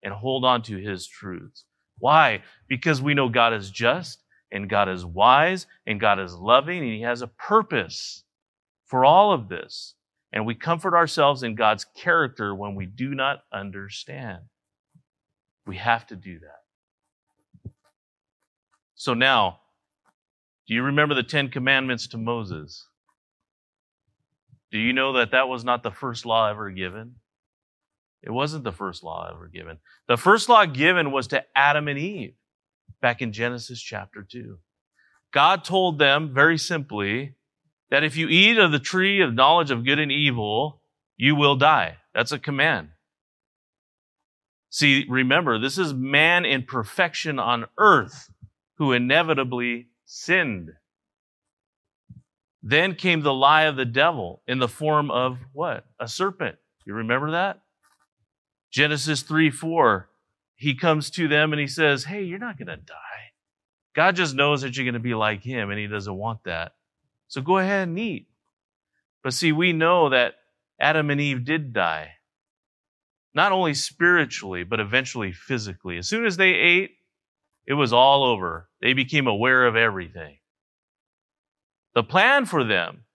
and 0.03 0.13
hold 0.13 0.43
on 0.43 0.61
to 0.63 0.77
his 0.77 1.07
truths. 1.07 1.65
Why? 1.99 2.41
Because 2.67 3.01
we 3.01 3.13
know 3.13 3.29
God 3.29 3.53
is 3.53 3.71
just 3.71 4.23
and 4.51 4.69
God 4.69 4.89
is 4.89 5.05
wise 5.05 5.67
and 5.85 5.99
God 5.99 6.19
is 6.19 6.33
loving 6.33 6.79
and 6.79 6.93
he 6.93 7.01
has 7.01 7.21
a 7.21 7.27
purpose 7.27 8.23
for 8.85 9.05
all 9.05 9.31
of 9.31 9.47
this. 9.47 9.93
And 10.33 10.45
we 10.45 10.55
comfort 10.55 10.93
ourselves 10.93 11.43
in 11.43 11.55
God's 11.55 11.85
character 11.85 12.53
when 12.53 12.75
we 12.75 12.85
do 12.85 13.15
not 13.15 13.43
understand. 13.53 14.39
We 15.65 15.77
have 15.77 16.05
to 16.07 16.15
do 16.15 16.39
that. 16.39 16.64
So 18.95 19.13
now, 19.13 19.59
do 20.67 20.73
you 20.73 20.83
remember 20.83 21.13
the 21.13 21.23
Ten 21.23 21.49
Commandments 21.49 22.07
to 22.07 22.17
Moses? 22.17 22.87
Do 24.71 24.79
you 24.79 24.93
know 24.93 25.13
that 25.13 25.31
that 25.31 25.47
was 25.47 25.63
not 25.63 25.83
the 25.83 25.91
first 25.91 26.25
law 26.25 26.49
ever 26.49 26.71
given? 26.71 27.15
It 28.23 28.31
wasn't 28.31 28.63
the 28.63 28.71
first 28.71 29.03
law 29.03 29.29
ever 29.31 29.47
given. 29.47 29.77
The 30.07 30.17
first 30.17 30.49
law 30.49 30.65
given 30.65 31.11
was 31.11 31.27
to 31.27 31.43
Adam 31.55 31.87
and 31.87 31.99
Eve 31.99 32.33
back 32.99 33.21
in 33.21 33.31
Genesis 33.31 33.79
chapter 33.79 34.25
2. 34.27 34.57
God 35.31 35.63
told 35.63 35.99
them 35.99 36.33
very 36.33 36.57
simply 36.57 37.35
that 37.91 38.03
if 38.03 38.17
you 38.17 38.27
eat 38.27 38.57
of 38.57 38.71
the 38.71 38.79
tree 38.79 39.21
of 39.21 39.33
knowledge 39.33 39.69
of 39.69 39.85
good 39.85 39.99
and 39.99 40.11
evil, 40.11 40.81
you 41.17 41.35
will 41.35 41.55
die. 41.55 41.97
That's 42.13 42.31
a 42.31 42.39
command. 42.39 42.89
See, 44.69 45.05
remember, 45.07 45.59
this 45.59 45.77
is 45.77 45.93
man 45.93 46.45
in 46.45 46.63
perfection 46.63 47.37
on 47.37 47.65
earth 47.77 48.29
who 48.75 48.91
inevitably 48.91 49.87
sinned. 50.05 50.71
Then 52.61 52.95
came 52.95 53.21
the 53.21 53.33
lie 53.33 53.63
of 53.63 53.75
the 53.75 53.85
devil 53.85 54.41
in 54.47 54.59
the 54.59 54.67
form 54.67 55.11
of 55.11 55.37
what? 55.53 55.85
A 55.99 56.07
serpent. 56.07 56.57
You 56.85 56.95
remember 56.95 57.31
that? 57.31 57.61
Genesis 58.71 59.21
3 59.21 59.51
4. 59.51 60.09
He 60.55 60.75
comes 60.75 61.09
to 61.11 61.27
them 61.27 61.53
and 61.53 61.59
he 61.59 61.67
says, 61.67 62.05
Hey, 62.05 62.23
you're 62.23 62.39
not 62.39 62.57
going 62.57 62.67
to 62.67 62.77
die. 62.77 62.93
God 63.95 64.15
just 64.15 64.35
knows 64.35 64.61
that 64.61 64.75
you're 64.75 64.85
going 64.85 64.93
to 64.93 64.99
be 64.99 65.13
like 65.13 65.43
him 65.43 65.69
and 65.69 65.79
he 65.79 65.87
doesn't 65.87 66.15
want 66.15 66.43
that. 66.45 66.73
So 67.27 67.41
go 67.41 67.57
ahead 67.57 67.87
and 67.87 67.99
eat. 67.99 68.27
But 69.23 69.33
see, 69.33 69.51
we 69.51 69.73
know 69.73 70.09
that 70.09 70.35
Adam 70.79 71.09
and 71.09 71.19
Eve 71.19 71.45
did 71.45 71.73
die. 71.73 72.11
Not 73.33 73.51
only 73.51 73.73
spiritually, 73.73 74.63
but 74.63 74.79
eventually 74.79 75.31
physically. 75.31 75.97
As 75.97 76.07
soon 76.07 76.25
as 76.25 76.37
they 76.37 76.51
ate, 76.53 76.91
it 77.67 77.73
was 77.73 77.93
all 77.93 78.23
over. 78.23 78.69
They 78.81 78.93
became 78.93 79.27
aware 79.27 79.65
of 79.65 79.75
everything. 79.75 80.37
The 81.93 82.03
plan 82.03 82.45
for 82.45 82.63
them 82.63 83.05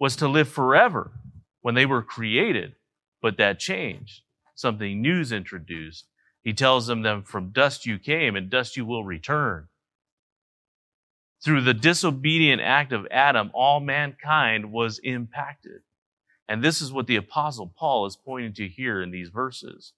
was 0.00 0.16
to 0.16 0.28
live 0.28 0.48
forever 0.48 1.12
when 1.60 1.74
they 1.74 1.86
were 1.86 2.02
created, 2.02 2.74
but 3.22 3.36
that 3.38 3.58
changed. 3.58 4.22
Something 4.54 5.00
new 5.00 5.20
is 5.20 5.32
introduced. 5.32 6.06
He 6.42 6.52
tells 6.52 6.86
them 6.86 7.02
that 7.02 7.26
from 7.26 7.50
dust 7.50 7.86
you 7.86 7.98
came 7.98 8.36
and 8.36 8.50
dust 8.50 8.76
you 8.76 8.84
will 8.84 9.04
return. 9.04 9.68
Through 11.42 11.62
the 11.62 11.74
disobedient 11.74 12.62
act 12.62 12.92
of 12.92 13.06
Adam, 13.10 13.50
all 13.52 13.80
mankind 13.80 14.72
was 14.72 14.98
impacted. 14.98 15.82
And 16.48 16.62
this 16.62 16.80
is 16.80 16.92
what 16.92 17.06
the 17.06 17.16
apostle 17.16 17.72
Paul 17.76 18.06
is 18.06 18.16
pointing 18.16 18.54
to 18.54 18.68
here 18.68 19.02
in 19.02 19.10
these 19.10 19.28
verses. 19.28 19.92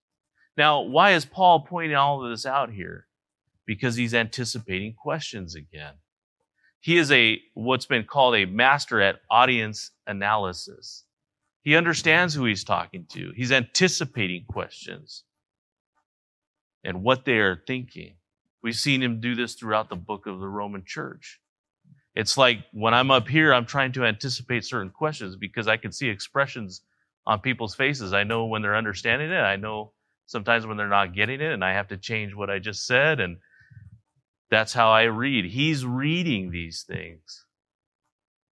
Now, 0.56 0.80
why 0.80 1.12
is 1.12 1.24
Paul 1.24 1.60
pointing 1.60 1.96
all 1.96 2.24
of 2.24 2.30
this 2.30 2.46
out 2.46 2.72
here? 2.72 3.05
Because 3.66 3.96
he's 3.96 4.14
anticipating 4.14 4.94
questions 4.94 5.54
again. 5.54 5.94
He 6.80 6.99
is 6.99 7.11
a 7.11 7.40
what's 7.54 7.87
been 7.87 8.04
called 8.04 8.37
a 8.37 8.44
master 8.44 9.00
at 9.00 9.16
audience 9.30 9.90
analysis. 10.06 11.04
He 11.62 11.75
understands 11.75 12.32
who 12.32 12.44
he's 12.44 12.62
talking 12.62 13.06
to. 13.11 13.32
He's 13.35 13.50
anticipating 13.50 14.44
questions 14.49 15.25
and 16.85 17.02
what 17.02 17.25
they 17.25 17.38
are 17.38 17.61
thinking. 17.66 18.14
We've 18.62 18.76
seen 18.76 19.02
him 19.02 19.20
do 19.20 19.35
this 19.35 19.54
throughout 19.54 19.88
the 19.88 19.96
book 19.96 20.26
of 20.26 20.38
the 20.38 20.49
Roman 20.49 20.85
church. 20.87 21.40
It's 22.14 22.38
like 22.38 22.61
when 22.73 22.94
I'm 22.94 23.11
up 23.11 23.28
here, 23.28 23.52
I'm 23.52 23.66
trying 23.66 23.92
to 23.92 24.04
anticipate 24.04 24.64
certain 24.64 24.90
questions 24.90 25.37
because 25.37 25.68
I 25.68 25.76
can 25.76 25.92
see 25.92 26.08
expressions 26.08 26.82
on 27.26 27.40
people's 27.40 27.75
faces. 27.75 28.12
I 28.12 28.23
know 28.25 28.46
when 28.46 28.62
they're 28.62 28.76
understanding 28.76 29.30
it. 29.30 29.35
I 29.35 29.56
know 29.56 29.92
sometimes 30.26 30.66
when 30.66 30.76
they're 30.76 30.88
not 30.88 31.14
getting 31.14 31.40
it, 31.40 31.52
and 31.52 31.64
I 31.64 31.73
have 31.73 31.88
to 31.88 31.96
change 31.96 32.35
what 32.35 32.49
I 32.49 32.58
just 32.58 32.87
said. 32.87 33.20
And 33.20 33.38
that's 34.50 34.72
how 34.72 34.90
I 34.90 35.04
read. 35.04 35.44
He's 35.46 35.84
reading 35.84 36.50
these 36.50 36.84
things. 36.86 37.44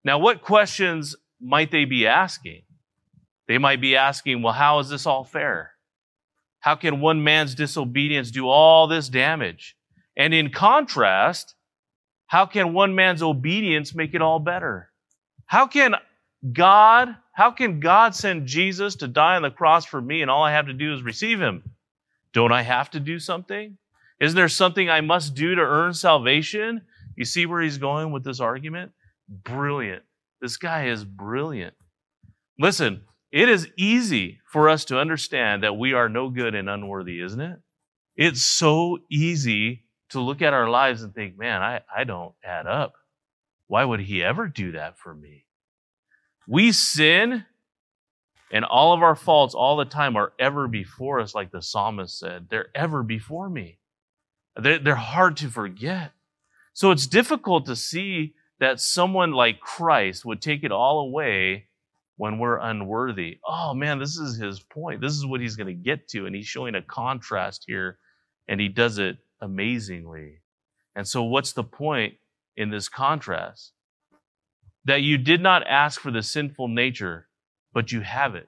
Now, 0.03 0.19
what 0.19 0.41
questions 0.41 1.15
might 1.41 1.71
they 1.71 1.85
be 1.85 2.05
asking? 2.07 2.63
They 3.47 3.57
might 3.57 3.81
be 3.81 3.95
asking, 3.95 4.41
well, 4.41 4.53
how 4.53 4.79
is 4.79 4.89
this 4.89 5.05
all 5.05 5.23
fair? 5.23 5.71
How 6.59 6.75
can 6.75 6.99
one 6.99 7.23
man's 7.23 7.55
disobedience 7.55 8.31
do 8.31 8.49
all 8.49 8.87
this 8.87 9.07
damage? 9.07 9.75
And 10.17 10.33
in 10.33 10.49
contrast, 10.49 11.55
how 12.27 12.45
can 12.45 12.73
one 12.73 12.95
man's 12.95 13.21
obedience 13.21 13.93
make 13.93 14.13
it 14.13 14.21
all 14.21 14.39
better? 14.39 14.89
How 15.45 15.67
can 15.67 15.95
God, 16.53 17.15
how 17.33 17.51
can 17.51 17.79
God 17.79 18.15
send 18.15 18.47
Jesus 18.47 18.95
to 18.97 19.07
die 19.07 19.35
on 19.35 19.43
the 19.43 19.51
cross 19.51 19.85
for 19.85 20.01
me 20.01 20.21
and 20.21 20.31
all 20.31 20.43
I 20.43 20.51
have 20.51 20.67
to 20.67 20.73
do 20.73 20.93
is 20.93 21.03
receive 21.03 21.39
him? 21.39 21.63
Don't 22.33 22.51
I 22.51 22.63
have 22.63 22.89
to 22.91 22.99
do 22.99 23.19
something? 23.19 23.77
Isn't 24.19 24.35
there 24.35 24.47
something 24.47 24.89
I 24.89 25.01
must 25.01 25.35
do 25.35 25.55
to 25.55 25.61
earn 25.61 25.93
salvation? 25.93 26.81
You 27.15 27.25
see 27.25 27.45
where 27.45 27.61
he's 27.61 27.77
going 27.77 28.11
with 28.11 28.23
this 28.23 28.39
argument? 28.39 28.91
Brilliant. 29.27 30.03
This 30.41 30.57
guy 30.57 30.87
is 30.87 31.03
brilliant. 31.03 31.73
Listen, 32.59 33.01
it 33.31 33.49
is 33.49 33.67
easy 33.77 34.39
for 34.45 34.69
us 34.69 34.85
to 34.85 34.99
understand 34.99 35.63
that 35.63 35.77
we 35.77 35.93
are 35.93 36.07
no 36.07 36.29
good 36.29 36.55
and 36.55 36.69
unworthy, 36.69 37.19
isn't 37.19 37.41
it? 37.41 37.59
It's 38.15 38.41
so 38.41 38.99
easy 39.11 39.83
to 40.09 40.21
look 40.21 40.41
at 40.41 40.53
our 40.53 40.69
lives 40.69 41.03
and 41.03 41.13
think, 41.13 41.37
man, 41.37 41.61
I, 41.61 41.81
I 41.93 42.05
don't 42.05 42.33
add 42.43 42.67
up. 42.67 42.93
Why 43.67 43.83
would 43.83 43.99
he 43.99 44.23
ever 44.23 44.47
do 44.47 44.73
that 44.73 44.97
for 44.97 45.13
me? 45.13 45.45
We 46.47 46.71
sin, 46.71 47.43
and 48.51 48.63
all 48.63 48.93
of 48.93 49.01
our 49.01 49.15
faults 49.15 49.55
all 49.55 49.75
the 49.75 49.85
time 49.85 50.15
are 50.15 50.31
ever 50.39 50.67
before 50.67 51.19
us, 51.19 51.33
like 51.33 51.51
the 51.51 51.61
psalmist 51.61 52.19
said. 52.19 52.47
They're 52.49 52.69
ever 52.75 53.03
before 53.03 53.49
me. 53.49 53.79
They're, 54.55 54.79
they're 54.79 54.95
hard 54.95 55.37
to 55.37 55.49
forget. 55.49 56.11
So 56.73 56.91
it's 56.91 57.07
difficult 57.07 57.65
to 57.67 57.75
see 57.75 58.33
that 58.59 58.79
someone 58.79 59.31
like 59.31 59.59
Christ 59.59 60.25
would 60.25 60.41
take 60.41 60.63
it 60.63 60.71
all 60.71 60.99
away 60.99 61.67
when 62.17 62.39
we're 62.39 62.57
unworthy. 62.57 63.39
Oh 63.45 63.73
man, 63.73 63.99
this 63.99 64.17
is 64.17 64.37
his 64.37 64.59
point. 64.59 65.01
This 65.01 65.13
is 65.13 65.25
what 65.25 65.41
he's 65.41 65.55
going 65.55 65.67
to 65.67 65.73
get 65.73 66.07
to. 66.09 66.25
And 66.25 66.35
he's 66.35 66.47
showing 66.47 66.75
a 66.75 66.81
contrast 66.81 67.65
here, 67.67 67.97
and 68.47 68.59
he 68.59 68.69
does 68.69 68.97
it 68.97 69.17
amazingly. 69.41 70.39
And 70.95 71.07
so, 71.07 71.23
what's 71.23 71.51
the 71.51 71.63
point 71.63 72.15
in 72.55 72.69
this 72.69 72.87
contrast? 72.87 73.71
That 74.85 75.01
you 75.01 75.17
did 75.17 75.41
not 75.41 75.67
ask 75.67 75.99
for 75.99 76.11
the 76.11 76.23
sinful 76.23 76.67
nature, 76.69 77.27
but 77.73 77.91
you 77.91 78.01
have 78.01 78.35
it. 78.35 78.47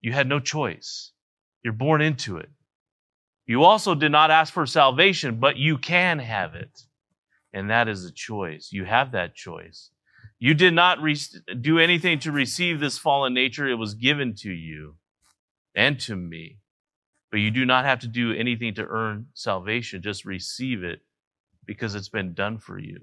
You 0.00 0.12
had 0.12 0.28
no 0.28 0.38
choice. 0.38 1.12
You're 1.64 1.72
born 1.72 2.00
into 2.00 2.36
it. 2.36 2.50
You 3.48 3.64
also 3.64 3.94
did 3.94 4.12
not 4.12 4.30
ask 4.30 4.52
for 4.52 4.66
salvation, 4.66 5.40
but 5.40 5.56
you 5.56 5.78
can 5.78 6.18
have 6.18 6.54
it. 6.54 6.82
And 7.54 7.70
that 7.70 7.88
is 7.88 8.04
a 8.04 8.12
choice. 8.12 8.68
You 8.72 8.84
have 8.84 9.12
that 9.12 9.34
choice. 9.34 9.90
You 10.38 10.52
did 10.52 10.74
not 10.74 11.00
re- 11.00 11.16
do 11.58 11.78
anything 11.78 12.18
to 12.20 12.30
receive 12.30 12.78
this 12.78 12.98
fallen 12.98 13.32
nature. 13.32 13.66
It 13.66 13.78
was 13.78 13.94
given 13.94 14.34
to 14.40 14.52
you 14.52 14.96
and 15.74 15.98
to 16.00 16.14
me. 16.14 16.58
But 17.30 17.40
you 17.40 17.50
do 17.50 17.64
not 17.64 17.86
have 17.86 18.00
to 18.00 18.06
do 18.06 18.34
anything 18.34 18.74
to 18.74 18.86
earn 18.86 19.28
salvation. 19.32 20.02
Just 20.02 20.26
receive 20.26 20.84
it 20.84 21.00
because 21.64 21.94
it's 21.94 22.10
been 22.10 22.34
done 22.34 22.58
for 22.58 22.78
you. 22.78 22.98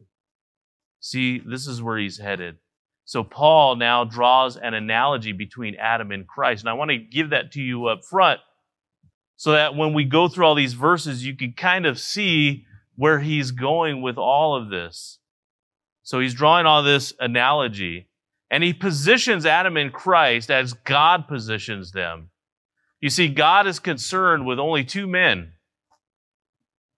See, 1.00 1.40
this 1.40 1.66
is 1.66 1.82
where 1.82 1.98
he's 1.98 2.20
headed. 2.20 2.58
So 3.04 3.24
Paul 3.24 3.78
now 3.78 4.04
draws 4.04 4.58
an 4.58 4.76
analogy 4.76 5.32
between 5.32 5.76
Adam 5.76 6.12
and 6.12 6.28
Christ. 6.28 6.62
And 6.62 6.70
I 6.70 6.74
want 6.74 6.92
to 6.92 6.98
give 6.98 7.32
that 7.32 7.52
to 7.54 7.62
you 7.62 7.88
up 7.88 8.06
front 8.06 8.42
so 9.36 9.52
that 9.52 9.76
when 9.76 9.94
we 9.94 10.06
go 10.06 10.28
through 10.28 10.46
all 10.46 10.56
these 10.56 10.74
verses, 10.74 11.26
you 11.26 11.36
can 11.36 11.54
kind 11.54 11.86
of 11.86 12.00
see 12.00 12.66
where 12.96 13.20
he's 13.20 13.52
going 13.52 14.02
with 14.02 14.18
all 14.18 14.56
of 14.56 14.70
this. 14.70 15.20
So 16.04 16.20
he's 16.20 16.34
drawing 16.34 16.66
all 16.66 16.84
this 16.84 17.14
analogy 17.20 18.08
and 18.50 18.64
he 18.64 18.74
positions 18.74 19.46
Adam 19.46 19.76
and 19.76 19.92
Christ 19.92 20.52
as 20.52 20.74
God 20.74 21.28
positions 21.28 21.92
them. 21.92 22.30
You 23.02 23.10
see, 23.10 23.28
God 23.28 23.68
is 23.68 23.80
concerned 23.80 24.46
with 24.46 24.60
only 24.60 24.84
two 24.84 25.08
men, 25.08 25.54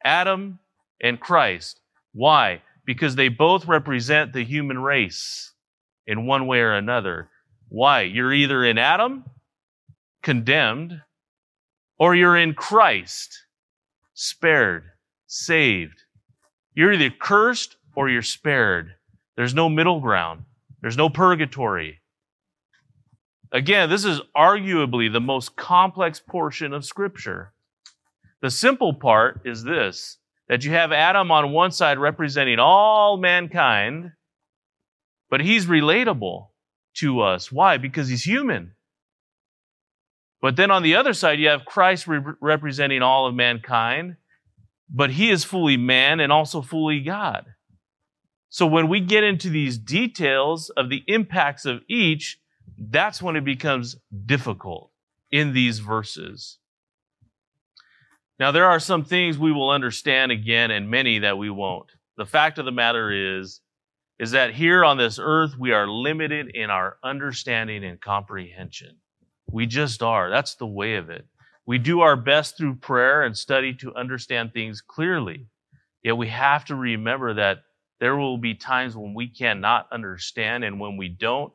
Adam 0.04 0.60
and 1.02 1.20
Christ. 1.20 1.80
Why? 2.14 2.62
Because 2.86 3.16
they 3.16 3.30
both 3.30 3.66
represent 3.66 4.34
the 4.34 4.44
human 4.44 4.80
race 4.80 5.54
in 6.06 6.26
one 6.26 6.48
way 6.48 6.60
or 6.60 6.74
another. 6.74 7.30
Why? 7.70 8.02
You're 8.02 8.34
either 8.34 8.64
in 8.64 8.78
Adam, 8.78 9.26
condemned, 10.22 11.02
or 12.00 12.16
you're 12.16 12.38
in 12.38 12.54
Christ, 12.54 13.46
spared, 14.14 14.84
saved. 15.26 16.04
You're 16.74 16.94
either 16.94 17.10
cursed 17.10 17.78
or 17.96 18.10
you're 18.10 18.22
spared. 18.22 18.94
There's 19.36 19.54
no 19.54 19.70
middle 19.70 20.00
ground. 20.00 20.44
There's 20.82 20.98
no 20.98 21.10
purgatory. 21.10 22.02
Again, 23.52 23.90
this 23.90 24.06
is 24.06 24.22
arguably 24.36 25.12
the 25.12 25.22
most 25.22 25.56
complex 25.56 26.20
portion 26.20 26.74
of 26.74 26.86
Scripture. 26.86 27.54
The 28.42 28.52
simple 28.52 28.94
part 28.94 29.42
is 29.46 29.64
this 29.64 30.18
that 30.48 30.64
you 30.64 30.72
have 30.72 30.92
Adam 30.94 31.30
on 31.32 31.52
one 31.52 31.72
side 31.72 31.98
representing 31.98 32.60
all 32.60 33.18
mankind, 33.18 34.12
but 35.30 35.42
he's 35.42 35.66
relatable 35.66 36.48
to 36.96 37.20
us. 37.20 37.52
Why? 37.52 37.78
Because 37.78 38.08
he's 38.08 38.24
human. 38.24 38.72
But 40.42 40.56
then 40.56 40.72
on 40.72 40.84
the 40.84 40.96
other 40.96 41.14
side, 41.14 41.40
you 41.40 41.48
have 41.48 41.66
Christ 41.66 42.08
re- 42.08 42.22
representing 42.40 43.02
all 43.02 43.26
of 43.26 43.36
mankind, 43.36 44.18
but 44.90 45.12
he 45.12 45.30
is 45.30 45.44
fully 45.44 45.78
man 45.78 46.20
and 46.20 46.32
also 46.32 46.62
fully 46.62 47.00
God. 47.02 47.46
So 48.50 48.66
when 48.66 48.88
we 48.88 49.00
get 49.00 49.24
into 49.24 49.50
these 49.50 49.78
details 49.78 50.70
of 50.70 50.90
the 50.90 51.04
impacts 51.08 51.66
of 51.66 51.82
each, 51.90 52.40
that's 52.78 53.22
when 53.22 53.36
it 53.36 53.44
becomes 53.44 53.98
difficult 54.26 54.92
in 55.32 55.54
these 55.54 55.80
verses. 55.80 56.60
Now, 58.40 58.52
there 58.52 58.66
are 58.66 58.80
some 58.80 59.04
things 59.04 59.38
we 59.38 59.52
will 59.52 59.72
understand 59.72 60.32
again 60.32 60.70
and 60.70 60.90
many 60.90 61.20
that 61.20 61.38
we 61.38 61.50
won't. 61.50 61.92
The 62.18 62.26
fact 62.26 62.60
of 62.60 62.66
the 62.66 62.72
matter 62.72 63.40
is, 63.40 63.62
is 64.20 64.32
that 64.32 64.54
here 64.54 64.86
on 64.86 64.98
this 64.98 65.20
earth, 65.22 65.58
we 65.58 65.72
are 65.72 65.88
limited 65.88 66.50
in 66.56 66.70
our 66.70 66.98
understanding 67.04 67.84
and 67.84 68.00
comprehension. 68.00 68.98
We 69.52 69.66
just 69.66 70.04
are. 70.04 70.30
That's 70.30 70.56
the 70.56 70.68
way 70.68 70.96
of 70.96 71.10
it. 71.10 71.26
We 71.66 71.78
do 71.78 72.02
our 72.02 72.16
best 72.16 72.58
through 72.58 72.76
prayer 72.76 73.24
and 73.24 73.38
study 73.38 73.74
to 73.76 73.96
understand 73.96 74.54
things 74.54 74.82
clearly. 74.82 75.48
Yet 76.04 76.18
we 76.18 76.28
have 76.28 76.66
to 76.66 76.76
remember 76.76 77.34
that 77.34 77.60
there 78.00 78.16
will 78.16 78.38
be 78.38 78.54
times 78.54 78.96
when 78.96 79.14
we 79.14 79.28
cannot 79.28 79.88
understand, 79.92 80.64
and 80.64 80.80
when 80.80 80.98
we 80.98 81.10
don't, 81.10 81.52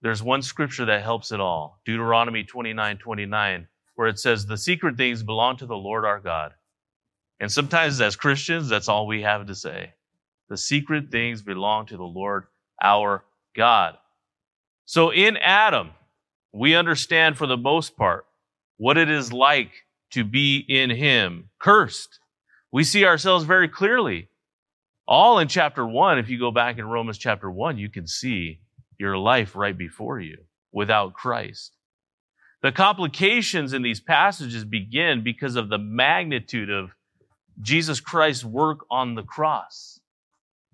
there's 0.00 0.22
one 0.22 0.42
scripture 0.42 0.84
that 0.84 1.02
helps 1.02 1.32
it 1.32 1.40
all 1.40 1.80
Deuteronomy 1.84 2.44
29 2.44 2.98
29, 2.98 3.68
where 3.96 4.08
it 4.08 4.18
says, 4.18 4.46
The 4.46 4.56
secret 4.56 4.96
things 4.96 5.22
belong 5.22 5.56
to 5.56 5.66
the 5.66 5.76
Lord 5.76 6.04
our 6.04 6.20
God. 6.20 6.52
And 7.40 7.50
sometimes 7.50 8.00
as 8.00 8.16
Christians, 8.16 8.68
that's 8.68 8.88
all 8.88 9.06
we 9.06 9.22
have 9.22 9.46
to 9.46 9.54
say. 9.54 9.92
The 10.48 10.56
secret 10.56 11.10
things 11.10 11.42
belong 11.42 11.86
to 11.86 11.96
the 11.96 12.04
Lord 12.04 12.46
our 12.82 13.24
God. 13.54 13.96
So 14.84 15.10
in 15.10 15.36
Adam, 15.36 15.90
we 16.58 16.74
understand 16.74 17.38
for 17.38 17.46
the 17.46 17.56
most 17.56 17.96
part 17.96 18.26
what 18.78 18.98
it 18.98 19.08
is 19.08 19.32
like 19.32 19.70
to 20.10 20.24
be 20.24 20.64
in 20.68 20.90
Him, 20.90 21.50
cursed. 21.60 22.18
We 22.72 22.82
see 22.82 23.04
ourselves 23.04 23.44
very 23.44 23.68
clearly. 23.68 24.28
All 25.06 25.38
in 25.38 25.46
chapter 25.46 25.86
one, 25.86 26.18
if 26.18 26.28
you 26.28 26.38
go 26.38 26.50
back 26.50 26.78
in 26.78 26.84
Romans 26.84 27.16
chapter 27.16 27.48
one, 27.48 27.78
you 27.78 27.88
can 27.88 28.08
see 28.08 28.60
your 28.98 29.16
life 29.16 29.54
right 29.54 29.78
before 29.78 30.18
you 30.18 30.38
without 30.72 31.14
Christ. 31.14 31.76
The 32.62 32.72
complications 32.72 33.72
in 33.72 33.82
these 33.82 34.00
passages 34.00 34.64
begin 34.64 35.22
because 35.22 35.54
of 35.54 35.68
the 35.68 35.78
magnitude 35.78 36.70
of 36.70 36.90
Jesus 37.60 38.00
Christ's 38.00 38.44
work 38.44 38.80
on 38.90 39.14
the 39.14 39.22
cross. 39.22 40.00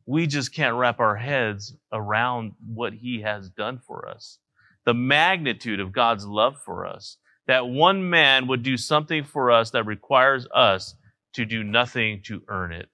We 0.07 0.27
just 0.27 0.55
can't 0.55 0.77
wrap 0.77 0.99
our 0.99 1.16
heads 1.16 1.75
around 1.92 2.53
what 2.66 2.94
he 2.94 3.20
has 3.20 3.51
done 3.51 3.81
for 3.87 4.09
us 4.09 4.38
the 4.85 4.94
magnitude 4.94 5.81
of 5.81 5.92
God's 5.92 6.27
love 6.27 6.57
for 6.64 6.87
us. 6.87 7.16
That 7.47 7.68
one 7.68 8.09
man 8.09 8.47
would 8.47 8.62
do 8.62 8.77
something 8.77 9.25
for 9.25 9.51
us 9.51 9.70
that 9.70 9.87
requires 9.87 10.47
us 10.55 10.94
to 11.35 11.44
do 11.44 11.62
nothing 11.62 12.23
to 12.27 12.42
earn 12.49 12.73
it. 12.73 12.88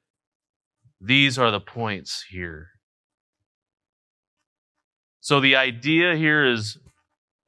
These 1.01 1.39
are 1.39 1.51
the 1.51 1.61
points 1.61 2.25
here. 2.29 2.69
So 5.21 5.41
the 5.41 5.57
idea 5.57 6.17
here 6.17 6.45
is 6.47 6.79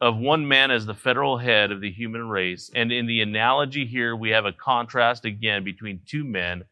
of 0.00 0.16
one 0.16 0.48
man 0.48 0.70
as 0.70 0.84
the 0.84 0.94
federal 0.94 1.38
head 1.38 1.70
of 1.70 1.80
the 1.80 1.90
human 1.90 2.28
race. 2.28 2.70
And 2.74 2.90
in 2.90 3.06
the 3.06 3.20
analogy 3.20 3.86
here, 3.86 4.16
we 4.16 4.30
have 4.30 4.44
a 4.44 4.52
contrast 4.52 5.24
again 5.24 5.64
between 5.64 6.00
two 6.06 6.24
men, 6.24 6.64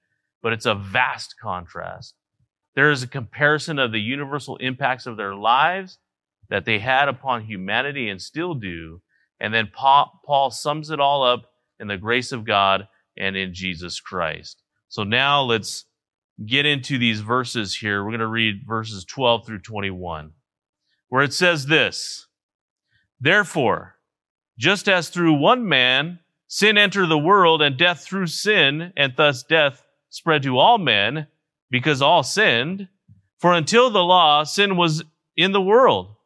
but 0.43 0.53
it's 0.53 0.67
a 0.67 0.75
vast 0.75 1.37
contrast. 1.41 2.15
There 2.75 2.91
is 2.91 3.03
a 3.03 3.09
comparison 3.09 3.79
of 3.79 3.93
the 3.93 4.01
universal 4.01 4.57
impacts 4.57 5.07
of 5.07 5.17
their 5.17 5.35
lives 5.35 5.99
that 6.51 6.65
they 6.65 6.79
had 6.79 7.09
upon 7.09 7.45
humanity 7.45 8.09
and 8.09 8.21
still 8.21 8.55
do. 8.55 9.01
And 9.41 9.55
then 9.55 9.71
Paul 9.73 10.51
sums 10.51 10.91
it 10.91 11.01
all 11.01 11.23
up 11.23 11.47
in 11.79 11.89
the 11.89 11.97
grace 11.97 12.33
of 12.33 12.45
God 12.45 12.89
and 13.17 13.37
in 13.37 13.55
Jesus 13.55 14.01
Christ. 14.01 14.63
So 14.89 15.05
now 15.05 15.43
let's 15.43 15.87
get 16.45 16.67
into 16.67 16.99
these 16.99 17.21
verses 17.21 17.77
here. 17.77 18.05
We're 18.05 18.11
going 18.11 18.21
to 18.21 18.27
read 18.27 18.67
verses 18.67 19.05
12 19.05 19.47
through 19.47 19.61
21, 19.61 20.33
where 21.09 21.23
it 21.23 21.33
says 21.33 21.67
this 21.67 22.27
Therefore, 23.21 23.97
just 24.59 24.89
as 24.89 25.09
through 25.09 25.35
one 25.35 25.67
man 25.67 26.19
sin 26.49 26.77
entered 26.77 27.07
the 27.07 27.19
world, 27.19 27.63
and 27.63 27.79
death 27.79 28.03
through 28.05 28.27
sin, 28.27 28.93
and 28.97 29.15
thus 29.17 29.45
death 29.45 29.85
spread 30.11 30.43
to 30.43 30.59
all 30.59 30.79
men, 30.79 31.29
because 31.71 32.03
all 32.03 32.25
sinned, 32.25 32.89
for 33.39 33.55
until 33.55 33.89
the 33.89 34.03
law, 34.03 34.43
sin 34.43 34.77
was 34.77 35.05
in 35.37 35.53
the 35.53 35.61
world 35.61 36.17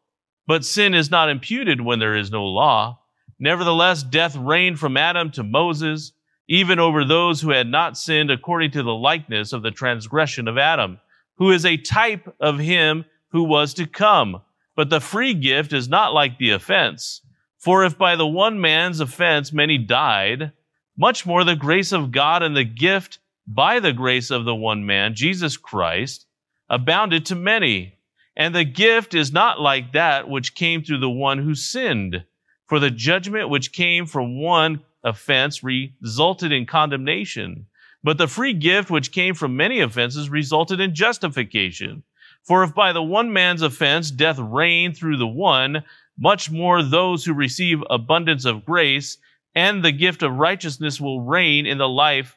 but 0.46 0.64
sin 0.64 0.94
is 0.94 1.10
not 1.10 1.30
imputed 1.30 1.80
when 1.80 1.98
there 1.98 2.16
is 2.16 2.30
no 2.30 2.44
law. 2.44 3.00
Nevertheless, 3.38 4.02
death 4.02 4.36
reigned 4.36 4.78
from 4.78 4.96
Adam 4.96 5.30
to 5.32 5.42
Moses, 5.42 6.12
even 6.48 6.78
over 6.78 7.04
those 7.04 7.40
who 7.40 7.50
had 7.50 7.66
not 7.66 7.96
sinned 7.96 8.30
according 8.30 8.70
to 8.72 8.82
the 8.82 8.94
likeness 8.94 9.52
of 9.52 9.62
the 9.62 9.70
transgression 9.70 10.46
of 10.46 10.58
Adam, 10.58 10.98
who 11.36 11.50
is 11.50 11.64
a 11.64 11.76
type 11.76 12.34
of 12.40 12.58
him 12.58 13.04
who 13.28 13.42
was 13.42 13.74
to 13.74 13.86
come. 13.86 14.42
But 14.76 14.90
the 14.90 15.00
free 15.00 15.34
gift 15.34 15.72
is 15.72 15.88
not 15.88 16.12
like 16.12 16.38
the 16.38 16.50
offense. 16.50 17.22
For 17.58 17.84
if 17.84 17.96
by 17.96 18.16
the 18.16 18.26
one 18.26 18.60
man's 18.60 19.00
offense 19.00 19.52
many 19.52 19.78
died, 19.78 20.52
much 20.96 21.24
more 21.24 21.44
the 21.44 21.56
grace 21.56 21.92
of 21.92 22.12
God 22.12 22.42
and 22.42 22.56
the 22.56 22.64
gift 22.64 23.18
by 23.46 23.80
the 23.80 23.92
grace 23.92 24.30
of 24.30 24.44
the 24.44 24.54
one 24.54 24.86
man, 24.86 25.14
Jesus 25.14 25.56
Christ, 25.56 26.26
abounded 26.68 27.26
to 27.26 27.34
many. 27.34 27.93
And 28.36 28.54
the 28.54 28.64
gift 28.64 29.14
is 29.14 29.32
not 29.32 29.60
like 29.60 29.92
that 29.92 30.28
which 30.28 30.54
came 30.54 30.82
through 30.82 30.98
the 30.98 31.10
one 31.10 31.38
who 31.38 31.54
sinned. 31.54 32.24
For 32.66 32.80
the 32.80 32.90
judgment 32.90 33.48
which 33.48 33.72
came 33.72 34.06
from 34.06 34.40
one 34.40 34.80
offense 35.04 35.62
resulted 35.62 36.50
in 36.50 36.66
condemnation. 36.66 37.66
But 38.02 38.18
the 38.18 38.26
free 38.26 38.52
gift 38.52 38.90
which 38.90 39.12
came 39.12 39.34
from 39.34 39.56
many 39.56 39.80
offenses 39.80 40.28
resulted 40.28 40.80
in 40.80 40.94
justification. 40.94 42.02
For 42.42 42.62
if 42.62 42.74
by 42.74 42.92
the 42.92 43.02
one 43.02 43.32
man's 43.32 43.62
offense 43.62 44.10
death 44.10 44.38
reigned 44.38 44.96
through 44.96 45.16
the 45.16 45.26
one, 45.26 45.84
much 46.18 46.50
more 46.50 46.82
those 46.82 47.24
who 47.24 47.32
receive 47.32 47.82
abundance 47.88 48.44
of 48.44 48.64
grace 48.64 49.18
and 49.54 49.84
the 49.84 49.92
gift 49.92 50.22
of 50.22 50.36
righteousness 50.36 51.00
will 51.00 51.20
reign 51.20 51.66
in 51.66 51.78
the 51.78 51.88
life 51.88 52.36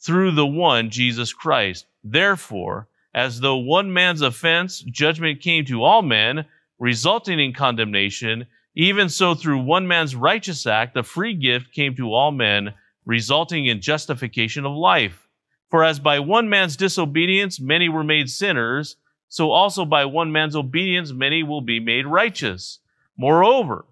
through 0.00 0.32
the 0.32 0.46
one, 0.46 0.90
Jesus 0.90 1.32
Christ. 1.32 1.86
Therefore, 2.02 2.88
as 3.16 3.40
though 3.40 3.56
one 3.56 3.90
man's 3.94 4.20
offense, 4.20 4.80
judgment 4.80 5.40
came 5.40 5.64
to 5.64 5.82
all 5.82 6.02
men, 6.02 6.44
resulting 6.78 7.40
in 7.40 7.54
condemnation, 7.54 8.46
even 8.74 9.08
so 9.08 9.34
through 9.34 9.58
one 9.58 9.88
man's 9.88 10.14
righteous 10.14 10.66
act, 10.66 10.92
the 10.92 11.02
free 11.02 11.32
gift 11.32 11.72
came 11.72 11.96
to 11.96 12.12
all 12.12 12.30
men, 12.30 12.74
resulting 13.06 13.64
in 13.64 13.80
justification 13.80 14.66
of 14.66 14.76
life. 14.76 15.26
For 15.70 15.82
as 15.82 15.98
by 15.98 16.20
one 16.20 16.50
man's 16.50 16.76
disobedience 16.76 17.58
many 17.58 17.88
were 17.88 18.04
made 18.04 18.28
sinners, 18.28 18.96
so 19.28 19.50
also 19.50 19.86
by 19.86 20.04
one 20.04 20.30
man's 20.30 20.54
obedience 20.54 21.10
many 21.10 21.42
will 21.42 21.62
be 21.62 21.80
made 21.80 22.06
righteous. 22.06 22.80
Moreover, 23.16 23.86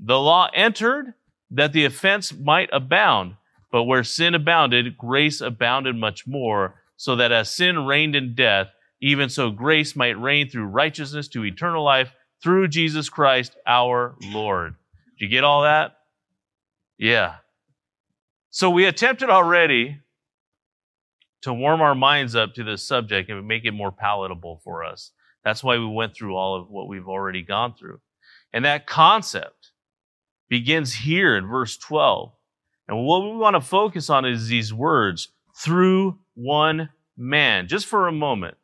the 0.00 0.18
law 0.18 0.48
entered 0.54 1.12
that 1.50 1.74
the 1.74 1.84
offense 1.84 2.32
might 2.32 2.70
abound, 2.72 3.34
but 3.70 3.84
where 3.84 4.02
sin 4.02 4.34
abounded, 4.34 4.96
grace 4.96 5.42
abounded 5.42 5.94
much 5.94 6.26
more, 6.26 6.81
so 7.02 7.16
that 7.16 7.32
as 7.32 7.50
sin 7.50 7.84
reigned 7.84 8.14
in 8.14 8.32
death, 8.32 8.68
even 9.00 9.28
so 9.28 9.50
grace 9.50 9.96
might 9.96 10.16
reign 10.20 10.48
through 10.48 10.66
righteousness 10.66 11.26
to 11.26 11.44
eternal 11.44 11.82
life 11.82 12.12
through 12.40 12.68
Jesus 12.68 13.08
Christ 13.08 13.56
our 13.66 14.14
Lord. 14.22 14.76
Did 15.18 15.24
you 15.24 15.28
get 15.28 15.42
all 15.42 15.62
that? 15.62 15.96
Yeah. 16.96 17.38
So 18.50 18.70
we 18.70 18.84
attempted 18.84 19.30
already 19.30 19.98
to 21.40 21.52
warm 21.52 21.80
our 21.80 21.96
minds 21.96 22.36
up 22.36 22.54
to 22.54 22.62
this 22.62 22.86
subject 22.86 23.28
and 23.28 23.48
make 23.48 23.64
it 23.64 23.72
more 23.72 23.90
palatable 23.90 24.60
for 24.62 24.84
us. 24.84 25.10
That's 25.44 25.64
why 25.64 25.78
we 25.78 25.86
went 25.88 26.14
through 26.14 26.36
all 26.36 26.54
of 26.54 26.70
what 26.70 26.86
we've 26.86 27.08
already 27.08 27.42
gone 27.42 27.74
through. 27.74 27.98
And 28.52 28.64
that 28.64 28.86
concept 28.86 29.72
begins 30.48 30.94
here 30.94 31.36
in 31.36 31.48
verse 31.48 31.76
12. 31.76 32.30
And 32.86 33.04
what 33.04 33.24
we 33.24 33.36
want 33.36 33.54
to 33.54 33.60
focus 33.60 34.08
on 34.08 34.24
is 34.24 34.46
these 34.46 34.72
words, 34.72 35.32
through 35.56 36.20
one 36.34 36.90
man, 37.16 37.68
just 37.68 37.86
for 37.86 38.08
a 38.08 38.12
moment. 38.12 38.56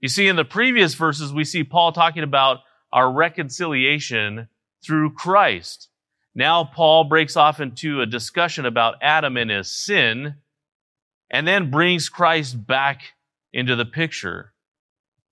You 0.00 0.08
see, 0.08 0.28
in 0.28 0.36
the 0.36 0.44
previous 0.44 0.94
verses, 0.94 1.32
we 1.32 1.44
see 1.44 1.64
Paul 1.64 1.92
talking 1.92 2.22
about 2.22 2.58
our 2.92 3.10
reconciliation 3.10 4.48
through 4.84 5.14
Christ. 5.14 5.88
Now, 6.34 6.64
Paul 6.64 7.04
breaks 7.04 7.36
off 7.36 7.60
into 7.60 8.02
a 8.02 8.06
discussion 8.06 8.66
about 8.66 8.96
Adam 9.00 9.36
and 9.36 9.50
his 9.50 9.70
sin, 9.70 10.34
and 11.30 11.48
then 11.48 11.70
brings 11.70 12.08
Christ 12.08 12.66
back 12.66 13.14
into 13.52 13.74
the 13.74 13.86
picture. 13.86 14.52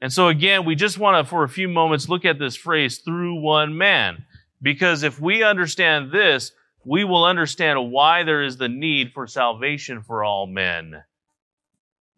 And 0.01 0.12
so, 0.12 0.29
again, 0.29 0.64
we 0.64 0.75
just 0.75 0.99
want 0.99 1.23
to, 1.23 1.29
for 1.29 1.44
a 1.44 1.49
few 1.49 1.68
moments, 1.68 2.09
look 2.09 2.25
at 2.25 2.38
this 2.38 2.57
phrase, 2.57 2.99
through 2.99 3.40
one 3.40 3.77
man. 3.77 4.25
Because 4.61 5.03
if 5.03 5.20
we 5.20 5.42
understand 5.42 6.11
this, 6.11 6.53
we 6.85 7.05
will 7.05 7.25
understand 7.25 7.90
why 7.90 8.23
there 8.23 8.42
is 8.42 8.57
the 8.57 8.68
need 8.68 9.12
for 9.12 9.27
salvation 9.27 10.03
for 10.03 10.25
all 10.25 10.47
men. 10.47 11.03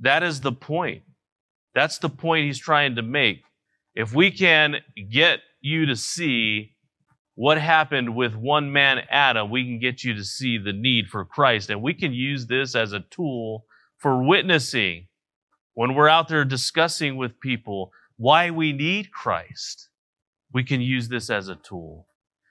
That 0.00 0.22
is 0.22 0.40
the 0.40 0.52
point. 0.52 1.02
That's 1.74 1.98
the 1.98 2.09
point 2.09 2.46
he's 2.46 2.59
trying 2.59 2.96
to 2.96 3.02
make. 3.02 3.42
If 3.94 4.14
we 4.14 4.30
can 4.30 4.76
get 5.11 5.40
you 5.61 5.87
to 5.87 5.96
see 5.96 6.76
what 7.35 7.59
happened 7.59 8.14
with 8.14 8.35
one 8.35 8.72
man 8.72 9.02
Adam, 9.11 9.50
we 9.50 9.64
can 9.64 9.78
get 9.78 10.02
you 10.02 10.14
to 10.14 10.24
see 10.24 10.59
the 10.59 10.72
need 10.72 11.09
for 11.09 11.24
Christ. 11.24 11.70
And 11.70 11.82
we 11.82 11.94
can 11.94 12.12
use 12.12 12.46
this 12.46 12.74
as 12.74 12.92
a 12.92 13.00
tool 13.00 13.66
for 13.98 14.22
witnessing 14.22 15.09
when 15.74 15.94
we're 15.94 16.09
out 16.09 16.28
there 16.28 16.44
discussing 16.44 17.16
with 17.16 17.40
people 17.40 17.92
why 18.16 18.50
we 18.50 18.72
need 18.72 19.12
Christ. 19.12 19.90
We 20.52 20.64
can 20.64 20.80
use 20.80 21.09
this 21.09 21.28
as 21.28 21.48
a 21.48 21.56
tool. 21.56 22.06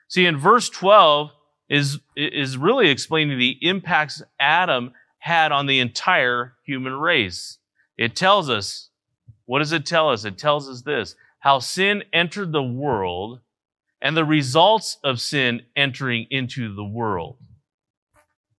See, 0.07 0.27
in 0.27 0.37
verse 0.37 0.69
12 0.69 1.31
is, 1.67 1.99
is 2.15 2.57
really 2.57 2.89
explaining 2.89 3.39
the 3.39 3.57
impacts 3.61 4.21
Adam 4.39 4.91
had 5.25 5.51
on 5.51 5.65
the 5.65 5.79
entire 5.79 6.53
human 6.63 6.93
race. 6.93 7.57
It 7.97 8.15
tells 8.15 8.47
us, 8.47 8.91
what 9.45 9.57
does 9.57 9.71
it 9.71 9.83
tell 9.83 10.11
us? 10.11 10.23
It 10.23 10.37
tells 10.37 10.69
us 10.69 10.83
this 10.83 11.15
how 11.39 11.57
sin 11.57 12.03
entered 12.13 12.51
the 12.51 12.61
world 12.61 13.39
and 13.99 14.15
the 14.15 14.23
results 14.23 14.99
of 15.03 15.19
sin 15.19 15.63
entering 15.75 16.27
into 16.29 16.75
the 16.75 16.83
world. 16.83 17.37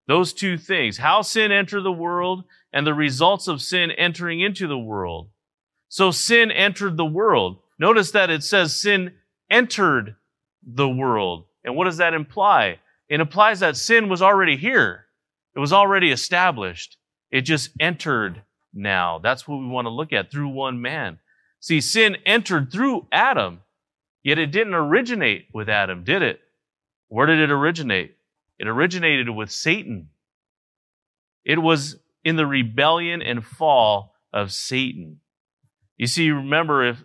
Those 0.09 0.33
two 0.33 0.59
things, 0.59 0.98
how 0.98 1.22
sin 1.22 1.52
entered 1.52 1.83
the 1.83 1.92
world 1.92 2.42
and 2.72 2.85
the 2.85 2.94
results 2.94 3.46
of 3.46 3.62
sin 3.62 3.92
entering 3.92 4.40
into 4.40 4.66
the 4.66 4.79
world. 4.79 5.29
So 5.88 6.11
sin 6.11 6.50
entered 6.50 6.96
the 6.96 7.05
world. 7.05 7.59
Notice 7.79 8.11
that 8.11 8.29
it 8.29 8.42
says 8.42 8.74
sin 8.74 9.14
entered 9.48 10.16
the 10.66 10.88
world. 10.88 11.44
And 11.64 11.76
what 11.76 11.85
does 11.85 11.98
that 11.98 12.12
imply? 12.12 12.81
It 13.09 13.20
implies 13.20 13.61
that 13.61 13.76
sin 13.76 14.09
was 14.09 14.20
already 14.20 14.57
here. 14.57 15.06
It 15.57 15.61
was 15.61 15.73
already 15.73 16.11
established. 16.11 16.99
It 17.31 17.40
just 17.40 17.71
entered 17.81 18.42
now. 18.75 19.19
That's 19.19 19.49
what 19.49 19.57
we 19.57 19.66
want 19.66 19.87
to 19.87 19.90
look 19.90 20.12
at 20.12 20.31
through 20.31 20.49
one 20.49 20.83
man. 20.83 21.19
See, 21.61 21.81
sin 21.81 22.19
entered 22.27 22.71
through 22.71 23.09
Adam, 23.11 23.62
yet 24.23 24.38
it 24.38 24.53
didn't 24.53 24.75
originate 24.75 25.47
with 25.55 25.71
Adam, 25.71 26.05
did 26.05 26.21
it? 26.21 26.40
Where 27.09 27.27
did 27.27 27.40
it 27.40 27.51
originate? 27.51 28.16
It 28.59 28.69
originated 28.69 29.31
with 29.31 29.51
Satan. 29.51 30.11
It 31.45 31.59
was 31.61 31.97
in 32.23 32.37
the 32.37 32.47
rebellion 32.47 33.23
and 33.23 33.45
fall 33.45 34.14
of 34.33 34.53
Satan. 34.53 35.21
You 35.97 36.07
see, 36.07 36.31
remember 36.31 36.87
if, 36.87 37.03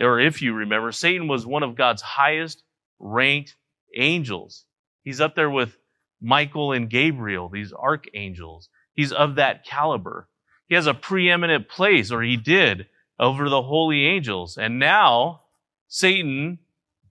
or 0.00 0.18
if 0.18 0.42
you 0.42 0.54
remember, 0.54 0.90
Satan 0.90 1.28
was 1.28 1.46
one 1.46 1.62
of 1.62 1.76
God's 1.76 2.02
highest 2.02 2.64
ranked 2.98 3.54
angels. 3.96 4.64
He's 5.04 5.20
up 5.20 5.36
there 5.36 5.50
with 5.50 5.76
Michael 6.22 6.72
and 6.72 6.88
Gabriel, 6.88 7.48
these 7.48 7.72
archangels. 7.72 8.68
He's 8.94 9.12
of 9.12 9.34
that 9.34 9.64
caliber. 9.64 10.28
He 10.68 10.74
has 10.74 10.86
a 10.86 10.94
preeminent 10.94 11.68
place, 11.68 12.10
or 12.12 12.22
he 12.22 12.36
did, 12.36 12.86
over 13.18 13.48
the 13.48 13.62
holy 13.62 14.06
angels. 14.06 14.56
And 14.56 14.78
now, 14.78 15.42
Satan, 15.88 16.60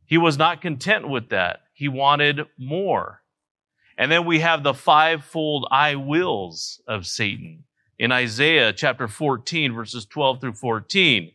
he 0.05 0.17
was 0.17 0.37
not 0.37 0.61
content 0.61 1.09
with 1.09 1.29
that. 1.29 1.61
He 1.73 1.87
wanted 1.87 2.41
more. 2.57 3.21
And 3.97 4.11
then 4.11 4.25
we 4.25 4.39
have 4.39 4.63
the 4.63 4.73
fivefold 4.73 5.67
I 5.69 5.95
wills 5.95 6.81
of 6.87 7.05
Satan. 7.05 7.65
In 7.99 8.11
Isaiah 8.11 8.73
chapter 8.73 9.07
14, 9.07 9.73
verses 9.73 10.05
12 10.05 10.41
through 10.41 10.53
14, 10.53 11.31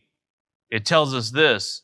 it 0.69 0.85
tells 0.85 1.13
us 1.13 1.31
this 1.31 1.83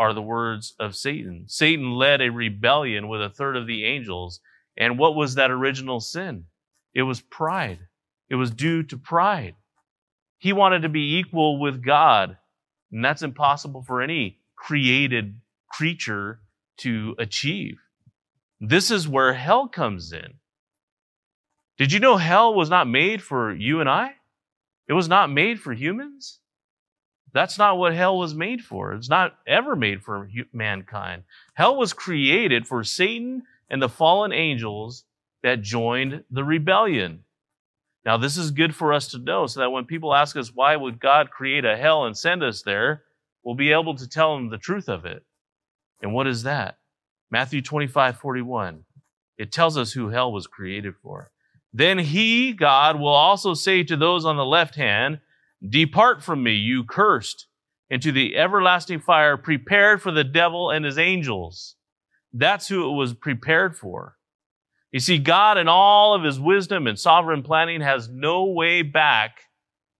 are 0.00 0.14
the 0.14 0.22
words 0.22 0.74
of 0.80 0.96
Satan. 0.96 1.44
Satan 1.46 1.92
led 1.92 2.22
a 2.22 2.30
rebellion 2.30 3.06
with 3.06 3.20
a 3.20 3.28
third 3.28 3.54
of 3.54 3.66
the 3.66 3.84
angels. 3.84 4.40
And 4.74 4.98
what 4.98 5.14
was 5.14 5.34
that 5.34 5.50
original 5.50 6.00
sin? 6.00 6.46
It 6.94 7.02
was 7.02 7.20
pride. 7.20 7.80
It 8.30 8.36
was 8.36 8.50
due 8.50 8.82
to 8.84 8.96
pride. 8.96 9.56
He 10.38 10.54
wanted 10.54 10.82
to 10.82 10.88
be 10.88 11.18
equal 11.18 11.60
with 11.60 11.84
God. 11.84 12.38
And 12.90 13.04
that's 13.04 13.20
impossible 13.20 13.82
for 13.82 14.00
any 14.00 14.38
created 14.56 15.38
creature 15.68 16.40
to 16.78 17.14
achieve. 17.18 17.76
This 18.58 18.90
is 18.90 19.06
where 19.06 19.34
hell 19.34 19.68
comes 19.68 20.14
in. 20.14 20.32
Did 21.76 21.92
you 21.92 22.00
know 22.00 22.16
hell 22.16 22.54
was 22.54 22.70
not 22.70 22.88
made 22.88 23.22
for 23.22 23.52
you 23.52 23.80
and 23.80 23.88
I? 23.90 24.12
It 24.88 24.94
was 24.94 25.10
not 25.10 25.30
made 25.30 25.60
for 25.60 25.74
humans. 25.74 26.38
That's 27.32 27.58
not 27.58 27.78
what 27.78 27.94
hell 27.94 28.18
was 28.18 28.34
made 28.34 28.62
for. 28.62 28.92
It's 28.92 29.08
not 29.08 29.36
ever 29.46 29.76
made 29.76 30.02
for 30.02 30.28
mankind. 30.52 31.22
Hell 31.54 31.76
was 31.76 31.92
created 31.92 32.66
for 32.66 32.82
Satan 32.82 33.42
and 33.68 33.80
the 33.80 33.88
fallen 33.88 34.32
angels 34.32 35.04
that 35.42 35.62
joined 35.62 36.24
the 36.30 36.44
rebellion. 36.44 37.24
Now, 38.04 38.16
this 38.16 38.36
is 38.36 38.50
good 38.50 38.74
for 38.74 38.92
us 38.92 39.08
to 39.08 39.18
know 39.18 39.46
so 39.46 39.60
that 39.60 39.70
when 39.70 39.84
people 39.84 40.14
ask 40.14 40.36
us, 40.36 40.54
why 40.54 40.74
would 40.74 41.00
God 41.00 41.30
create 41.30 41.64
a 41.64 41.76
hell 41.76 42.04
and 42.04 42.16
send 42.16 42.42
us 42.42 42.62
there, 42.62 43.04
we'll 43.42 43.54
be 43.54 43.72
able 43.72 43.94
to 43.96 44.08
tell 44.08 44.34
them 44.34 44.48
the 44.48 44.58
truth 44.58 44.88
of 44.88 45.04
it. 45.04 45.24
And 46.02 46.14
what 46.14 46.26
is 46.26 46.42
that? 46.44 46.78
Matthew 47.30 47.62
25, 47.62 48.18
41. 48.18 48.84
It 49.38 49.52
tells 49.52 49.76
us 49.76 49.92
who 49.92 50.08
hell 50.08 50.32
was 50.32 50.46
created 50.46 50.94
for. 51.02 51.30
Then 51.72 51.98
he, 51.98 52.52
God, 52.52 52.98
will 52.98 53.08
also 53.08 53.54
say 53.54 53.84
to 53.84 53.96
those 53.96 54.24
on 54.24 54.36
the 54.36 54.44
left 54.44 54.74
hand, 54.74 55.20
Depart 55.66 56.22
from 56.22 56.42
me, 56.42 56.54
you 56.54 56.84
cursed, 56.84 57.46
into 57.88 58.12
the 58.12 58.36
everlasting 58.36 59.00
fire 59.00 59.36
prepared 59.36 60.00
for 60.00 60.10
the 60.10 60.24
devil 60.24 60.70
and 60.70 60.84
his 60.84 60.98
angels. 60.98 61.76
That's 62.32 62.68
who 62.68 62.90
it 62.90 62.94
was 62.94 63.14
prepared 63.14 63.76
for. 63.76 64.16
You 64.92 65.00
see, 65.00 65.18
God, 65.18 65.58
in 65.58 65.68
all 65.68 66.14
of 66.14 66.24
his 66.24 66.40
wisdom 66.40 66.86
and 66.86 66.98
sovereign 66.98 67.42
planning, 67.42 67.80
has 67.80 68.08
no 68.08 68.44
way 68.44 68.82
back 68.82 69.42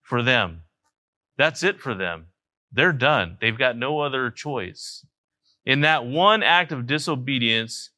for 0.02 0.22
them. 0.22 0.62
That's 1.36 1.62
it 1.62 1.80
for 1.80 1.94
them. 1.94 2.26
They're 2.72 2.92
done. 2.92 3.36
They've 3.40 3.56
got 3.56 3.76
no 3.76 4.00
other 4.00 4.30
choice. 4.30 5.04
In 5.64 5.82
that 5.82 6.06
one 6.06 6.42
act 6.42 6.72
of 6.72 6.86
disobedience, 6.86 7.90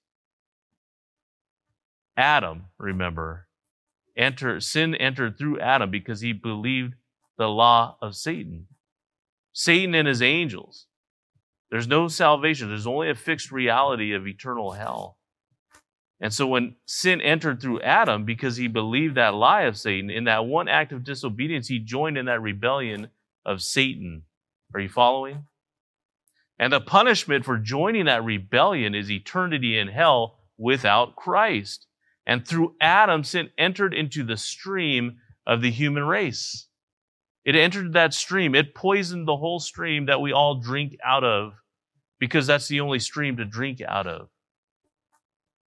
Adam, 2.16 2.64
remember, 2.78 3.46
enter, 4.16 4.60
sin 4.60 4.94
entered 4.94 5.38
through 5.38 5.60
Adam 5.60 5.90
because 5.90 6.20
he 6.20 6.32
believed 6.32 6.94
the 7.38 7.48
law 7.48 7.96
of 8.00 8.14
Satan. 8.14 8.66
Satan 9.52 9.94
and 9.94 10.08
his 10.08 10.22
angels. 10.22 10.86
There's 11.70 11.88
no 11.88 12.08
salvation. 12.08 12.68
There's 12.68 12.86
only 12.86 13.10
a 13.10 13.14
fixed 13.14 13.50
reality 13.50 14.12
of 14.12 14.26
eternal 14.26 14.72
hell. 14.72 15.16
And 16.20 16.32
so 16.32 16.46
when 16.46 16.76
sin 16.86 17.20
entered 17.20 17.60
through 17.60 17.80
Adam, 17.80 18.24
because 18.24 18.56
he 18.56 18.68
believed 18.68 19.16
that 19.16 19.34
lie 19.34 19.62
of 19.62 19.76
Satan, 19.76 20.08
in 20.08 20.24
that 20.24 20.46
one 20.46 20.68
act 20.68 20.92
of 20.92 21.02
disobedience, 21.02 21.66
he 21.66 21.80
joined 21.80 22.16
in 22.16 22.26
that 22.26 22.40
rebellion 22.40 23.08
of 23.44 23.60
Satan. 23.62 24.22
Are 24.72 24.80
you 24.80 24.88
following? 24.88 25.46
And 26.58 26.72
the 26.72 26.80
punishment 26.80 27.44
for 27.44 27.58
joining 27.58 28.04
that 28.04 28.22
rebellion 28.22 28.94
is 28.94 29.10
eternity 29.10 29.76
in 29.76 29.88
hell 29.88 30.38
without 30.56 31.16
Christ. 31.16 31.86
And 32.24 32.46
through 32.46 32.76
Adam, 32.80 33.24
sin 33.24 33.50
entered 33.58 33.92
into 33.92 34.22
the 34.22 34.36
stream 34.36 35.16
of 35.44 35.60
the 35.60 35.72
human 35.72 36.04
race. 36.04 36.68
It 37.44 37.56
entered 37.56 37.92
that 37.92 38.14
stream. 38.14 38.54
It 38.54 38.74
poisoned 38.74 39.26
the 39.26 39.36
whole 39.36 39.58
stream 39.58 40.06
that 40.06 40.20
we 40.20 40.32
all 40.32 40.56
drink 40.56 40.96
out 41.04 41.24
of 41.24 41.54
because 42.20 42.46
that's 42.46 42.68
the 42.68 42.80
only 42.80 43.00
stream 43.00 43.36
to 43.36 43.44
drink 43.44 43.80
out 43.80 44.06
of. 44.06 44.28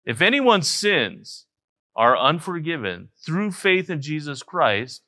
If 0.04 0.22
anyone's 0.22 0.68
sins 0.68 1.46
are 1.96 2.16
unforgiven 2.16 3.08
through 3.24 3.52
faith 3.52 3.90
in 3.90 4.00
Jesus 4.00 4.42
Christ, 4.42 5.02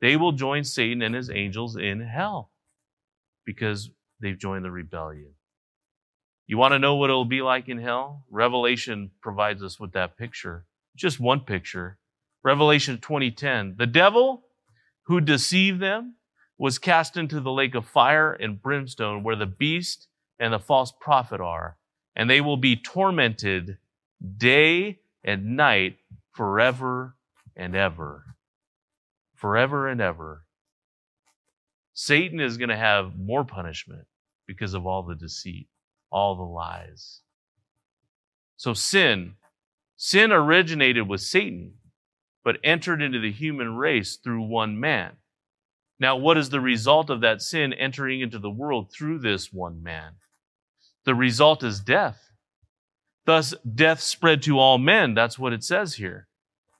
they 0.00 0.16
will 0.16 0.32
join 0.32 0.64
Satan 0.64 1.02
and 1.02 1.14
his 1.14 1.30
angels 1.30 1.76
in 1.76 2.00
hell 2.00 2.50
because 3.44 3.90
they've 4.20 4.38
joined 4.38 4.64
the 4.64 4.70
rebellion. 4.70 5.34
You 6.46 6.58
want 6.58 6.72
to 6.72 6.78
know 6.78 6.96
what 6.96 7.10
it'll 7.10 7.24
be 7.24 7.42
like 7.42 7.68
in 7.68 7.78
hell? 7.78 8.24
Revelation 8.30 9.12
provides 9.20 9.62
us 9.62 9.78
with 9.78 9.92
that 9.92 10.16
picture. 10.16 10.66
Just 10.96 11.20
one 11.20 11.40
picture. 11.40 11.98
Revelation 12.42 12.98
20:10. 12.98 13.76
The 13.76 13.86
devil 13.86 14.44
who 15.04 15.20
deceived 15.20 15.80
them 15.80 16.16
was 16.58 16.78
cast 16.78 17.16
into 17.16 17.40
the 17.40 17.50
lake 17.50 17.74
of 17.74 17.86
fire 17.86 18.32
and 18.32 18.62
brimstone 18.62 19.22
where 19.22 19.36
the 19.36 19.46
beast 19.46 20.08
and 20.38 20.52
the 20.52 20.58
false 20.58 20.92
prophet 21.00 21.40
are, 21.40 21.76
and 22.14 22.28
they 22.28 22.40
will 22.40 22.56
be 22.56 22.76
tormented 22.76 23.78
day 24.36 25.00
and 25.24 25.56
night 25.56 25.96
forever 26.32 27.16
and 27.56 27.74
ever. 27.74 28.36
Forever 29.34 29.88
and 29.88 30.00
ever. 30.00 30.44
Satan 31.94 32.40
is 32.40 32.56
going 32.56 32.70
to 32.70 32.76
have 32.76 33.18
more 33.18 33.44
punishment 33.44 34.06
because 34.46 34.74
of 34.74 34.86
all 34.86 35.02
the 35.02 35.14
deceit, 35.14 35.68
all 36.10 36.36
the 36.36 36.42
lies. 36.42 37.20
So 38.56 38.72
sin, 38.72 39.34
sin 39.96 40.32
originated 40.32 41.08
with 41.08 41.20
Satan, 41.20 41.74
but 42.44 42.58
entered 42.64 43.02
into 43.02 43.20
the 43.20 43.32
human 43.32 43.76
race 43.76 44.16
through 44.16 44.42
one 44.42 44.78
man. 44.78 45.12
Now, 45.98 46.16
what 46.16 46.36
is 46.36 46.50
the 46.50 46.60
result 46.60 47.10
of 47.10 47.20
that 47.20 47.42
sin 47.42 47.72
entering 47.72 48.20
into 48.20 48.38
the 48.38 48.50
world 48.50 48.90
through 48.92 49.20
this 49.20 49.52
one 49.52 49.82
man? 49.82 50.14
The 51.04 51.14
result 51.14 51.62
is 51.62 51.80
death. 51.80 52.30
Thus, 53.24 53.54
death 53.74 54.00
spread 54.00 54.42
to 54.42 54.58
all 54.58 54.78
men. 54.78 55.14
That's 55.14 55.38
what 55.38 55.52
it 55.52 55.62
says 55.62 55.94
here 55.94 56.26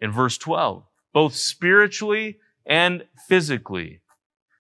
in 0.01 0.11
verse 0.11 0.37
12, 0.38 0.85
both 1.12 1.37
spiritually 1.37 2.38
and 2.66 3.05
physically. 3.29 4.01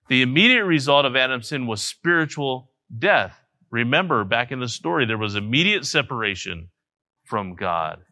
The 0.08 0.22
immediate 0.22 0.64
result 0.64 1.04
of 1.06 1.16
Adam's 1.16 1.48
sin 1.48 1.66
was 1.66 1.82
spiritual 1.82 2.70
death. 2.96 3.36
Remember, 3.70 4.24
back 4.24 4.52
in 4.52 4.60
the 4.60 4.68
story, 4.68 5.06
there 5.06 5.18
was 5.18 5.34
immediate 5.34 5.86
separation 5.86 6.68
from 7.24 7.54
God. 7.54 8.02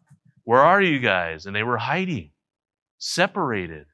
Where 0.44 0.62
are 0.62 0.80
you 0.80 0.98
guys? 0.98 1.46
And 1.46 1.54
they 1.54 1.62
were 1.62 1.76
hiding, 1.76 2.30
separated. 3.00 3.86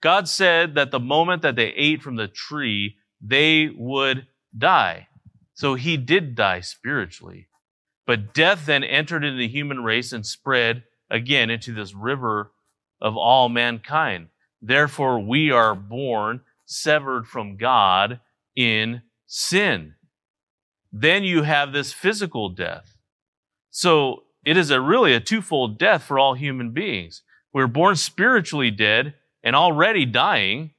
God 0.00 0.28
said 0.28 0.76
that 0.76 0.92
the 0.92 1.00
moment 1.00 1.42
that 1.42 1.56
they 1.56 1.70
ate 1.70 2.02
from 2.02 2.14
the 2.14 2.28
tree, 2.28 2.96
they 3.20 3.68
would 3.76 4.28
die. 4.56 5.08
So 5.54 5.74
he 5.74 5.96
did 5.96 6.36
die 6.36 6.60
spiritually. 6.60 7.48
But 8.06 8.32
death 8.32 8.66
then 8.66 8.84
entered 8.84 9.24
into 9.24 9.38
the 9.38 9.48
human 9.48 9.82
race 9.82 10.12
and 10.12 10.24
spread 10.24 10.84
again 11.10 11.50
into 11.50 11.74
this 11.74 11.94
river 11.94 12.52
of 13.00 13.16
all 13.16 13.48
mankind. 13.48 14.28
Therefore, 14.62 15.18
we 15.18 15.50
are 15.50 15.74
born 15.74 16.42
severed 16.64 17.26
from 17.26 17.56
God 17.56 18.20
in 18.54 19.02
sin. 19.26 19.94
Then 20.92 21.24
you 21.24 21.42
have 21.42 21.72
this 21.72 21.92
physical 21.92 22.48
death. 22.50 22.96
So 23.70 24.24
it 24.44 24.56
is 24.56 24.70
a 24.70 24.80
really 24.80 25.14
a 25.14 25.20
twofold 25.20 25.78
death 25.78 26.02
for 26.02 26.18
all 26.18 26.34
human 26.34 26.72
beings. 26.72 27.22
We're 27.52 27.66
born 27.66 27.96
spiritually 27.96 28.70
dead 28.70 29.14
and 29.42 29.56
already 29.56 30.04
dying 30.04 30.72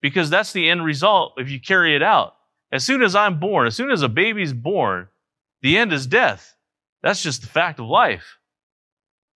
because 0.00 0.30
that's 0.30 0.52
the 0.52 0.68
end 0.68 0.84
result 0.84 1.34
if 1.36 1.50
you 1.50 1.60
carry 1.60 1.94
it 1.94 2.02
out. 2.02 2.34
As 2.72 2.84
soon 2.84 3.02
as 3.02 3.14
I'm 3.14 3.38
born, 3.38 3.66
as 3.66 3.76
soon 3.76 3.90
as 3.90 4.02
a 4.02 4.08
baby's 4.08 4.52
born, 4.52 5.08
the 5.62 5.78
end 5.78 5.92
is 5.92 6.06
death. 6.06 6.56
That's 7.02 7.22
just 7.22 7.42
the 7.42 7.48
fact 7.48 7.78
of 7.78 7.86
life. 7.86 8.38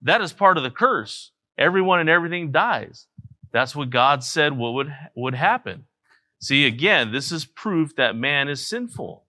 That 0.03 0.21
is 0.21 0.33
part 0.33 0.57
of 0.57 0.63
the 0.63 0.71
curse. 0.71 1.33
Everyone 1.59 2.01
and 2.01 2.09
everything 2.09 2.53
dies. 2.53 3.07
That's 3.53 3.75
what 3.75 3.91
God 3.91 4.23
said 4.23 4.57
what 4.57 4.75
would, 4.75 4.95
would 5.15 5.35
happen. 5.35 5.87
See, 6.41 6.67
again, 6.67 7.13
this 7.13 7.33
is 7.33 7.45
proof 7.45 7.97
that 7.97 8.15
man 8.15 8.49
is 8.49 8.67
sinful. 8.67 9.25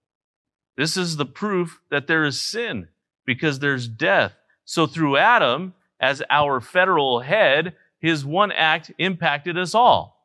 This 0.75 0.97
is 0.97 1.15
the 1.15 1.25
proof 1.25 1.79
that 1.89 2.07
there 2.07 2.25
is 2.25 2.39
sin 2.39 2.89
because 3.25 3.59
there's 3.59 3.87
death. 3.87 4.33
So 4.65 4.85
through 4.85 5.17
Adam, 5.17 5.73
as 5.99 6.21
our 6.29 6.61
federal 6.61 7.19
head, 7.19 7.75
his 7.99 8.25
one 8.25 8.51
act 8.51 8.91
impacted 8.97 9.57
us 9.57 9.73
all. 9.73 10.17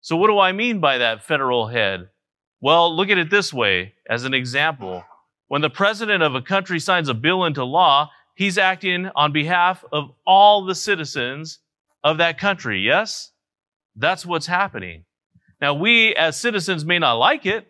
So 0.00 0.16
what 0.16 0.28
do 0.28 0.38
I 0.38 0.52
mean 0.52 0.80
by 0.80 0.98
that 0.98 1.22
federal 1.22 1.68
head? 1.68 2.08
Well, 2.60 2.94
look 2.94 3.08
at 3.08 3.18
it 3.18 3.30
this 3.30 3.52
way 3.52 3.94
as 4.08 4.24
an 4.24 4.34
example. 4.34 5.04
When 5.48 5.62
the 5.62 5.70
president 5.70 6.22
of 6.22 6.34
a 6.34 6.42
country 6.42 6.80
signs 6.80 7.08
a 7.08 7.14
bill 7.14 7.44
into 7.44 7.64
law, 7.64 8.10
he's 8.34 8.58
acting 8.58 9.10
on 9.14 9.32
behalf 9.32 9.84
of 9.92 10.10
all 10.26 10.64
the 10.64 10.74
citizens 10.74 11.58
of 12.02 12.18
that 12.18 12.38
country. 12.38 12.80
Yes? 12.80 13.30
That's 13.94 14.26
what's 14.26 14.46
happening. 14.46 15.04
Now, 15.60 15.74
we 15.74 16.14
as 16.14 16.36
citizens 16.36 16.84
may 16.84 16.98
not 16.98 17.14
like 17.14 17.46
it. 17.46 17.68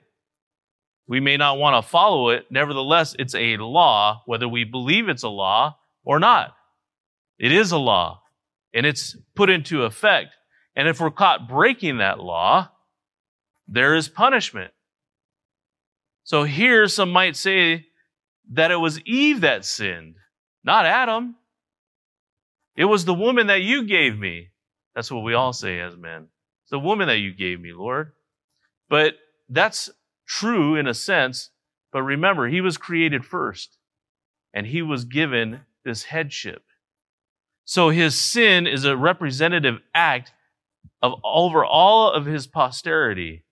We 1.06 1.20
may 1.20 1.36
not 1.36 1.58
want 1.58 1.82
to 1.82 1.90
follow 1.90 2.30
it. 2.30 2.46
Nevertheless, 2.50 3.14
it's 3.18 3.34
a 3.34 3.56
law, 3.58 4.22
whether 4.24 4.48
we 4.48 4.64
believe 4.64 5.08
it's 5.08 5.24
a 5.24 5.28
law 5.28 5.76
or 6.04 6.18
not. 6.18 6.54
It 7.42 7.50
is 7.50 7.72
a 7.72 7.76
law, 7.76 8.22
and 8.72 8.86
it's 8.86 9.16
put 9.34 9.50
into 9.50 9.82
effect. 9.82 10.36
And 10.76 10.86
if 10.86 11.00
we're 11.00 11.10
caught 11.10 11.48
breaking 11.48 11.98
that 11.98 12.20
law, 12.20 12.70
there 13.66 13.96
is 13.96 14.08
punishment. 14.08 14.70
So 16.22 16.44
here 16.44 16.86
some 16.86 17.10
might 17.10 17.34
say 17.34 17.86
that 18.52 18.70
it 18.70 18.76
was 18.76 19.00
Eve 19.00 19.40
that 19.40 19.64
sinned, 19.64 20.14
not 20.62 20.86
Adam. 20.86 21.34
It 22.76 22.84
was 22.84 23.04
the 23.04 23.12
woman 23.12 23.48
that 23.48 23.62
you 23.62 23.88
gave 23.88 24.16
me. 24.16 24.50
That's 24.94 25.10
what 25.10 25.24
we 25.24 25.34
all 25.34 25.52
say 25.52 25.80
as 25.80 25.96
men. 25.96 26.28
It's 26.62 26.70
the 26.70 26.78
woman 26.78 27.08
that 27.08 27.18
you 27.18 27.34
gave 27.34 27.60
me, 27.60 27.72
Lord. 27.72 28.12
But 28.88 29.14
that's 29.48 29.90
true 30.28 30.76
in 30.76 30.86
a 30.86 30.94
sense. 30.94 31.50
But 31.92 32.02
remember, 32.02 32.46
he 32.46 32.60
was 32.60 32.78
created 32.78 33.24
first 33.24 33.78
and 34.54 34.64
he 34.64 34.80
was 34.80 35.04
given 35.04 35.62
this 35.84 36.04
headship. 36.04 36.62
So 37.64 37.90
his 37.90 38.20
sin 38.20 38.66
is 38.66 38.84
a 38.84 38.96
representative 38.96 39.78
act 39.94 40.32
of 41.00 41.14
over 41.24 41.64
all 41.64 42.12
of 42.12 42.26
his 42.26 42.46
posterity 42.46 43.44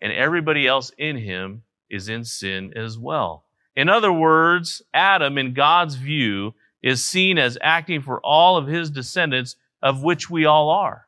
and 0.00 0.12
everybody 0.12 0.66
else 0.66 0.90
in 0.98 1.16
him 1.16 1.62
is 1.88 2.08
in 2.08 2.24
sin 2.24 2.72
as 2.76 2.98
well. 2.98 3.44
In 3.76 3.88
other 3.88 4.12
words, 4.12 4.82
Adam, 4.92 5.38
in 5.38 5.54
God's 5.54 5.94
view, 5.94 6.54
is 6.82 7.04
seen 7.04 7.38
as 7.38 7.56
acting 7.62 8.02
for 8.02 8.20
all 8.20 8.56
of 8.56 8.66
his 8.66 8.90
descendants, 8.90 9.56
of 9.80 10.02
which 10.02 10.28
we 10.28 10.44
all 10.44 10.70
are. 10.70 11.06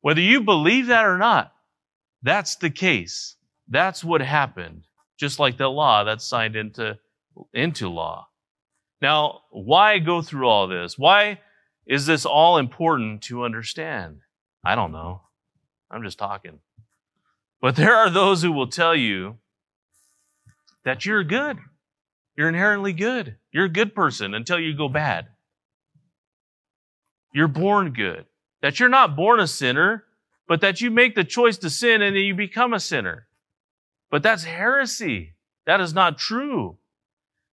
Whether 0.00 0.20
you 0.20 0.42
believe 0.42 0.86
that 0.86 1.04
or 1.04 1.18
not, 1.18 1.52
that's 2.22 2.56
the 2.56 2.70
case. 2.70 3.36
That's 3.68 4.04
what 4.04 4.20
happened, 4.20 4.84
just 5.18 5.38
like 5.38 5.58
the 5.58 5.68
law 5.68 6.04
that's 6.04 6.24
signed 6.24 6.54
into, 6.54 6.96
into 7.52 7.88
law. 7.88 8.28
Now, 9.02 9.40
why 9.50 9.98
go 9.98 10.22
through 10.22 10.48
all 10.48 10.68
this? 10.68 10.96
Why 10.96 11.40
is 11.86 12.06
this 12.06 12.26
all 12.26 12.58
important 12.58 13.22
to 13.22 13.44
understand? 13.44 14.20
I 14.64 14.74
don't 14.74 14.92
know. 14.92 15.22
I'm 15.90 16.02
just 16.02 16.18
talking. 16.18 16.58
But 17.60 17.76
there 17.76 17.94
are 17.94 18.10
those 18.10 18.42
who 18.42 18.52
will 18.52 18.66
tell 18.66 18.94
you 18.94 19.36
that 20.84 21.06
you're 21.06 21.24
good. 21.24 21.58
You're 22.36 22.48
inherently 22.48 22.92
good. 22.92 23.36
You're 23.52 23.64
a 23.64 23.70
good 23.70 23.94
person 23.94 24.34
until 24.34 24.58
you 24.58 24.76
go 24.76 24.88
bad. 24.88 25.28
You're 27.32 27.48
born 27.48 27.92
good. 27.92 28.26
That 28.62 28.80
you're 28.80 28.88
not 28.88 29.16
born 29.16 29.40
a 29.40 29.46
sinner, 29.46 30.04
but 30.48 30.60
that 30.60 30.80
you 30.80 30.90
make 30.90 31.14
the 31.14 31.24
choice 31.24 31.58
to 31.58 31.70
sin 31.70 32.02
and 32.02 32.16
then 32.16 32.24
you 32.24 32.34
become 32.34 32.74
a 32.74 32.80
sinner. 32.80 33.26
But 34.10 34.22
that's 34.22 34.44
heresy. 34.44 35.34
That 35.66 35.80
is 35.80 35.94
not 35.94 36.18
true. 36.18 36.78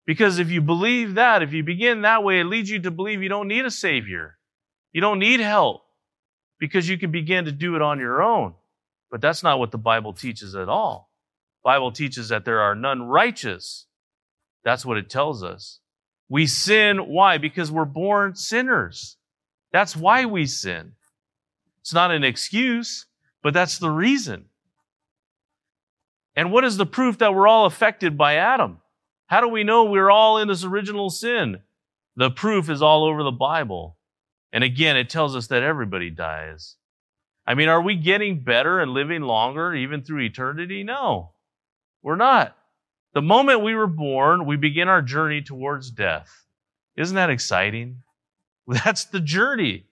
Because 0.05 0.39
if 0.39 0.49
you 0.51 0.61
believe 0.61 1.15
that, 1.15 1.41
if 1.43 1.53
you 1.53 1.63
begin 1.63 2.01
that 2.01 2.23
way, 2.23 2.39
it 2.41 2.45
leads 2.45 2.69
you 2.69 2.79
to 2.81 2.91
believe 2.91 3.23
you 3.23 3.29
don't 3.29 3.47
need 3.47 3.65
a 3.65 3.71
savior. 3.71 4.37
You 4.91 5.01
don't 5.01 5.19
need 5.19 5.39
help. 5.39 5.81
because 6.59 6.87
you 6.87 6.97
can 6.97 7.11
begin 7.11 7.43
to 7.43 7.51
do 7.51 7.75
it 7.75 7.81
on 7.81 7.99
your 7.99 8.23
own. 8.23 8.53
But 9.11 9.19
that's 9.19 9.43
not 9.43 9.59
what 9.59 9.71
the 9.71 9.77
Bible 9.77 10.13
teaches 10.13 10.55
at 10.55 10.69
all. 10.69 11.09
Bible 11.61 11.91
teaches 11.91 12.29
that 12.29 12.45
there 12.45 12.61
are 12.61 12.73
none 12.73 13.03
righteous. 13.03 13.85
That's 14.63 14.85
what 14.85 14.97
it 14.97 15.09
tells 15.09 15.43
us. 15.43 15.79
We 16.29 16.47
sin. 16.47 16.99
Why? 16.99 17.37
Because 17.37 17.69
we're 17.69 17.83
born 17.83 18.35
sinners. 18.35 19.17
That's 19.73 19.93
why 19.93 20.23
we 20.25 20.45
sin. 20.45 20.93
It's 21.81 21.93
not 21.93 22.11
an 22.11 22.23
excuse, 22.23 23.07
but 23.41 23.53
that's 23.53 23.77
the 23.77 23.89
reason. 23.89 24.45
And 26.35 26.49
what 26.49 26.63
is 26.63 26.77
the 26.77 26.85
proof 26.85 27.17
that 27.17 27.33
we're 27.35 27.47
all 27.47 27.65
affected 27.65 28.17
by 28.17 28.35
Adam? 28.35 28.79
How 29.27 29.41
do 29.41 29.47
we 29.47 29.63
know 29.63 29.85
we're 29.85 30.11
all 30.11 30.37
in 30.37 30.47
this 30.47 30.63
original 30.63 31.09
sin? 31.09 31.61
The 32.15 32.29
proof 32.29 32.69
is 32.69 32.81
all 32.81 33.05
over 33.05 33.23
the 33.23 33.31
Bible. 33.31 33.97
And 34.51 34.63
again, 34.63 34.97
it 34.97 35.09
tells 35.09 35.35
us 35.35 35.47
that 35.47 35.63
everybody 35.63 36.09
dies. 36.09 36.75
I 37.45 37.55
mean, 37.55 37.69
are 37.69 37.81
we 37.81 37.95
getting 37.95 38.43
better 38.43 38.79
and 38.79 38.91
living 38.91 39.23
longer 39.23 39.73
even 39.73 40.03
through 40.03 40.21
eternity? 40.21 40.83
No, 40.83 41.31
we're 42.01 42.15
not. 42.15 42.55
The 43.13 43.21
moment 43.21 43.63
we 43.63 43.75
were 43.75 43.87
born, 43.87 44.45
we 44.45 44.55
begin 44.55 44.87
our 44.87 45.01
journey 45.01 45.41
towards 45.41 45.91
death. 45.91 46.45
Isn't 46.95 47.15
that 47.15 47.29
exciting? 47.29 48.03
That's 48.67 49.05
the 49.05 49.19
journey. 49.19 49.85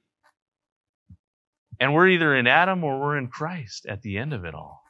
And 1.80 1.94
we're 1.94 2.10
either 2.10 2.36
in 2.36 2.48
Adam 2.48 2.84
or 2.84 3.00
we're 3.00 3.18
in 3.18 3.28
Christ 3.28 3.86
at 3.88 4.02
the 4.04 4.18
end 4.18 4.34
of 4.34 4.46
it 4.46 4.54
all. 4.54 4.84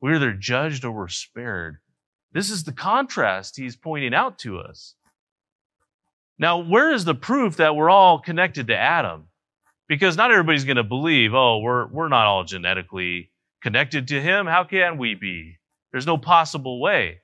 We're 0.00 0.16
either 0.16 0.32
judged 0.32 0.84
or 0.84 0.92
we're 0.92 1.08
spared. 1.08 1.78
This 2.32 2.50
is 2.50 2.64
the 2.64 2.72
contrast 2.72 3.56
he's 3.56 3.76
pointing 3.76 4.14
out 4.14 4.38
to 4.40 4.58
us. 4.58 4.94
Now, 6.38 6.58
where 6.58 6.92
is 6.92 7.04
the 7.04 7.14
proof 7.14 7.56
that 7.56 7.76
we're 7.76 7.90
all 7.90 8.18
connected 8.18 8.66
to 8.66 8.76
Adam? 8.76 9.28
Because 9.88 10.16
not 10.16 10.30
everybody's 10.30 10.64
going 10.64 10.76
to 10.76 10.84
believe, 10.84 11.32
oh, 11.34 11.58
we're, 11.58 11.86
we're 11.86 12.08
not 12.08 12.26
all 12.26 12.44
genetically 12.44 13.30
connected 13.62 14.08
to 14.08 14.20
him. 14.20 14.46
How 14.46 14.64
can 14.64 14.98
we 14.98 15.14
be? 15.14 15.58
There's 15.92 16.06
no 16.06 16.18
possible 16.18 16.80
way. 16.80 17.20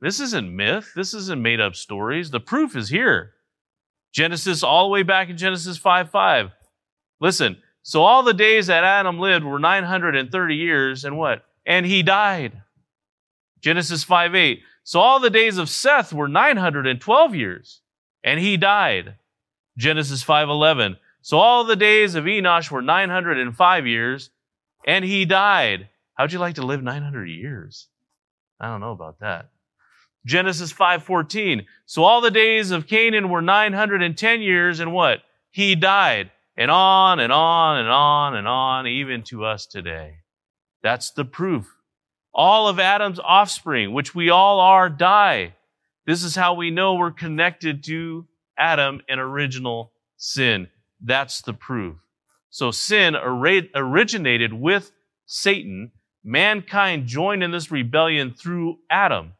This 0.00 0.20
isn't 0.20 0.54
myth. 0.54 0.92
This 0.94 1.14
isn't 1.14 1.42
made 1.42 1.60
up 1.60 1.76
stories. 1.76 2.30
The 2.30 2.40
proof 2.40 2.76
is 2.76 2.88
here. 2.88 3.34
Genesis, 4.12 4.62
all 4.62 4.84
the 4.84 4.92
way 4.92 5.02
back 5.02 5.28
in 5.28 5.36
Genesis 5.36 5.76
5 5.76 6.10
5. 6.10 6.50
Listen, 7.20 7.58
so 7.82 8.02
all 8.02 8.22
the 8.22 8.34
days 8.34 8.68
that 8.68 8.84
Adam 8.84 9.18
lived 9.18 9.44
were 9.44 9.58
930 9.58 10.54
years, 10.54 11.04
and 11.04 11.16
what? 11.16 11.44
And 11.66 11.84
he 11.84 12.02
died. 12.02 12.62
Genesis 13.60 14.04
5 14.04 14.34
8. 14.34 14.62
So 14.84 15.00
all 15.00 15.20
the 15.20 15.30
days 15.30 15.58
of 15.58 15.68
Seth 15.68 16.12
were 16.12 16.28
912 16.28 17.34
years, 17.34 17.80
and 18.24 18.40
he 18.40 18.56
died. 18.56 19.16
Genesis 19.76 20.22
5 20.22 20.48
11. 20.48 20.96
So 21.22 21.38
all 21.38 21.64
the 21.64 21.76
days 21.76 22.14
of 22.14 22.24
Enosh 22.24 22.70
were 22.70 22.82
905 22.82 23.86
years, 23.86 24.30
and 24.86 25.04
he 25.04 25.24
died. 25.24 25.88
How'd 26.14 26.32
you 26.32 26.38
like 26.38 26.56
to 26.56 26.66
live 26.66 26.82
900 26.82 27.26
years? 27.26 27.88
I 28.60 28.68
don't 28.68 28.80
know 28.80 28.92
about 28.92 29.20
that. 29.20 29.50
Genesis 30.26 30.72
5:14. 30.72 31.66
So 31.86 32.04
all 32.04 32.20
the 32.20 32.30
days 32.30 32.70
of 32.70 32.86
Cainan 32.86 33.30
were 33.30 33.40
910 33.40 34.42
years 34.42 34.80
and 34.80 34.92
what? 34.92 35.22
He 35.50 35.74
died. 35.74 36.30
And 36.56 36.70
on 36.70 37.20
and 37.20 37.32
on 37.32 37.78
and 37.78 37.88
on 37.88 38.34
and 38.34 38.48
on 38.48 38.86
even 38.86 39.22
to 39.24 39.44
us 39.44 39.64
today. 39.64 40.18
That's 40.82 41.10
the 41.12 41.24
proof. 41.24 41.77
All 42.34 42.68
of 42.68 42.78
Adam's 42.78 43.18
offspring, 43.18 43.92
which 43.92 44.14
we 44.14 44.30
all 44.30 44.60
are, 44.60 44.88
die. 44.88 45.54
This 46.06 46.22
is 46.22 46.34
how 46.36 46.54
we 46.54 46.70
know 46.70 46.94
we're 46.94 47.10
connected 47.10 47.84
to 47.84 48.26
Adam 48.56 49.02
and 49.08 49.20
original 49.20 49.92
sin. 50.16 50.68
That's 51.00 51.42
the 51.42 51.52
proof. 51.52 51.96
So 52.50 52.70
sin 52.70 53.14
originated 53.16 54.52
with 54.52 54.92
Satan. 55.26 55.92
Mankind 56.24 57.06
joined 57.06 57.42
in 57.42 57.50
this 57.50 57.70
rebellion 57.70 58.32
through 58.32 58.78
Adam. 58.90 59.34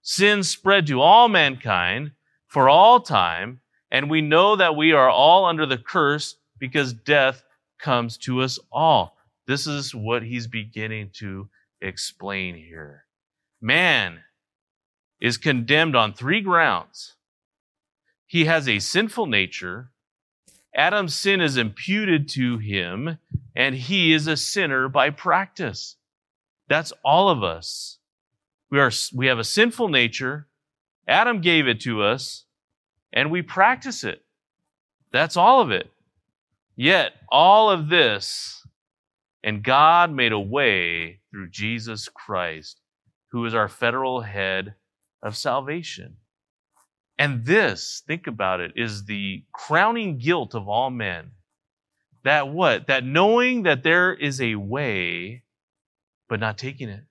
Sin 0.00 0.42
spread 0.42 0.86
to 0.86 1.00
all 1.00 1.28
mankind 1.28 2.12
for 2.48 2.68
all 2.68 3.00
time, 3.00 3.60
and 3.90 4.10
we 4.10 4.20
know 4.20 4.56
that 4.56 4.76
we 4.76 4.92
are 4.92 5.08
all 5.08 5.44
under 5.44 5.66
the 5.66 5.78
curse 5.78 6.36
because 6.58 6.92
death 6.92 7.44
comes 7.78 8.16
to 8.18 8.40
us 8.40 8.58
all. 8.70 9.16
This 9.46 9.66
is 9.66 9.94
what 9.94 10.22
he's 10.22 10.46
beginning 10.46 11.10
to 11.14 11.48
explain 11.82 12.54
here. 12.54 13.04
Man 13.60 14.20
is 15.20 15.36
condemned 15.36 15.94
on 15.94 16.12
three 16.12 16.40
grounds. 16.40 17.16
He 18.26 18.46
has 18.46 18.68
a 18.68 18.78
sinful 18.78 19.26
nature. 19.26 19.90
Adam's 20.74 21.14
sin 21.14 21.40
is 21.40 21.56
imputed 21.56 22.28
to 22.30 22.58
him, 22.58 23.18
and 23.54 23.74
he 23.74 24.12
is 24.12 24.26
a 24.26 24.36
sinner 24.36 24.88
by 24.88 25.10
practice. 25.10 25.96
That's 26.68 26.92
all 27.04 27.28
of 27.28 27.42
us. 27.42 27.98
We, 28.70 28.80
are, 28.80 28.90
we 29.14 29.26
have 29.26 29.38
a 29.38 29.44
sinful 29.44 29.88
nature. 29.88 30.48
Adam 31.06 31.40
gave 31.40 31.68
it 31.68 31.80
to 31.82 32.02
us, 32.02 32.44
and 33.12 33.30
we 33.30 33.42
practice 33.42 34.02
it. 34.02 34.24
That's 35.12 35.36
all 35.36 35.60
of 35.60 35.70
it. 35.70 35.90
Yet, 36.74 37.12
all 37.28 37.70
of 37.70 37.90
this, 37.90 38.61
and 39.42 39.62
God 39.62 40.12
made 40.12 40.32
a 40.32 40.40
way 40.40 41.20
through 41.30 41.50
Jesus 41.50 42.08
Christ, 42.08 42.80
who 43.30 43.44
is 43.44 43.54
our 43.54 43.68
federal 43.68 44.20
head 44.20 44.74
of 45.22 45.36
salvation. 45.36 46.16
And 47.18 47.44
this, 47.44 48.02
think 48.06 48.26
about 48.26 48.60
it, 48.60 48.72
is 48.76 49.04
the 49.04 49.44
crowning 49.52 50.18
guilt 50.18 50.54
of 50.54 50.68
all 50.68 50.90
men. 50.90 51.32
That 52.24 52.48
what? 52.48 52.86
That 52.86 53.04
knowing 53.04 53.64
that 53.64 53.82
there 53.82 54.14
is 54.14 54.40
a 54.40 54.54
way, 54.54 55.42
but 56.28 56.40
not 56.40 56.58
taking 56.58 56.88
it 56.88 57.04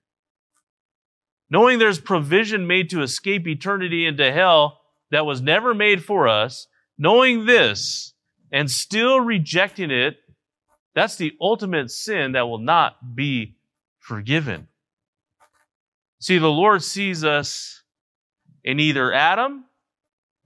knowing 1.52 1.78
there's 1.78 2.00
provision 2.00 2.66
made 2.66 2.88
to 2.88 3.02
escape 3.02 3.46
eternity 3.46 4.06
into 4.06 4.32
hell 4.32 4.80
that 5.10 5.26
was 5.26 5.42
never 5.42 5.74
made 5.74 6.02
for 6.02 6.26
us, 6.26 6.66
knowing 6.96 7.44
this 7.44 8.14
and 8.50 8.70
still 8.70 9.20
rejecting 9.20 9.90
it, 9.90 10.16
that's 10.94 11.16
the 11.16 11.32
ultimate 11.40 11.90
sin 11.90 12.32
that 12.32 12.46
will 12.46 12.58
not 12.58 13.14
be 13.14 13.56
forgiven. 13.98 14.68
See, 16.20 16.38
the 16.38 16.50
Lord 16.50 16.82
sees 16.82 17.24
us 17.24 17.82
in 18.62 18.78
either 18.78 19.12
Adam 19.12 19.64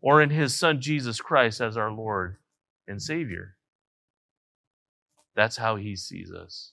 or 0.01 0.23
in 0.23 0.31
his 0.31 0.57
son 0.57 0.81
Jesus 0.81 1.21
Christ 1.21 1.61
as 1.61 1.77
our 1.77 1.91
Lord 1.91 2.37
and 2.87 3.03
Savior. 3.03 3.57
That's 5.35 5.57
how 5.57 5.77
he 5.77 5.97
sees 5.97 6.33
us. 6.33 6.73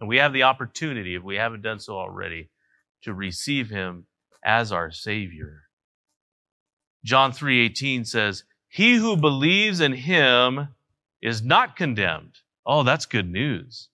And 0.00 0.08
we 0.08 0.16
have 0.18 0.32
the 0.32 0.44
opportunity, 0.44 1.14
if 1.14 1.22
we 1.22 1.36
haven't 1.36 1.62
done 1.62 1.78
so 1.78 1.98
already, 1.98 2.48
to 3.02 3.12
receive 3.12 3.68
him 3.70 4.06
as 4.44 4.72
our 4.72 4.90
savior. 4.90 5.64
John 7.04 7.32
3:18 7.32 8.04
says, 8.04 8.44
"He 8.68 8.96
who 8.96 9.16
believes 9.16 9.80
in 9.80 9.92
him 9.92 10.73
is 11.24 11.42
not 11.42 11.74
condemned." 11.74 12.38
Oh, 12.64 12.84
that's 12.84 13.06
good 13.06 13.28
news. 13.28 13.88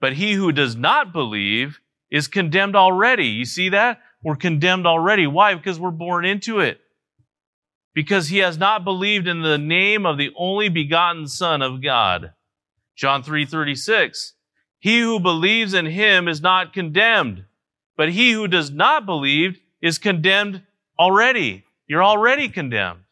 But 0.00 0.14
he 0.14 0.34
who 0.34 0.52
does 0.52 0.76
not 0.76 1.12
believe 1.12 1.80
is 2.10 2.28
condemned 2.28 2.76
already. 2.76 3.26
You 3.26 3.44
see 3.44 3.70
that? 3.70 4.00
We're 4.22 4.36
condemned 4.36 4.86
already. 4.86 5.26
Why? 5.26 5.54
Because 5.54 5.80
we're 5.80 5.90
born 5.90 6.24
into 6.24 6.60
it. 6.60 6.80
Because 7.94 8.28
he 8.28 8.38
has 8.38 8.56
not 8.56 8.84
believed 8.84 9.26
in 9.26 9.42
the 9.42 9.58
name 9.58 10.06
of 10.06 10.16
the 10.16 10.32
only 10.36 10.68
begotten 10.68 11.26
Son 11.26 11.62
of 11.62 11.82
God. 11.82 12.32
John 12.96 13.22
3:36. 13.22 14.34
He 14.78 15.00
who 15.00 15.20
believes 15.20 15.74
in 15.74 15.86
him 15.86 16.28
is 16.28 16.40
not 16.40 16.72
condemned, 16.72 17.44
but 17.96 18.10
he 18.10 18.32
who 18.32 18.48
does 18.48 18.70
not 18.70 19.04
believe 19.04 19.60
is 19.82 19.98
condemned 19.98 20.62
already. 20.98 21.64
You're 21.86 22.04
already 22.04 22.48
condemned 22.48 23.04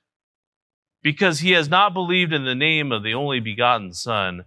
because 1.02 1.40
he 1.40 1.52
has 1.52 1.68
not 1.68 1.94
believed 1.94 2.32
in 2.32 2.44
the 2.44 2.54
name 2.54 2.92
of 2.92 3.02
the 3.02 3.14
only 3.14 3.40
begotten 3.40 3.92
Son 3.92 4.44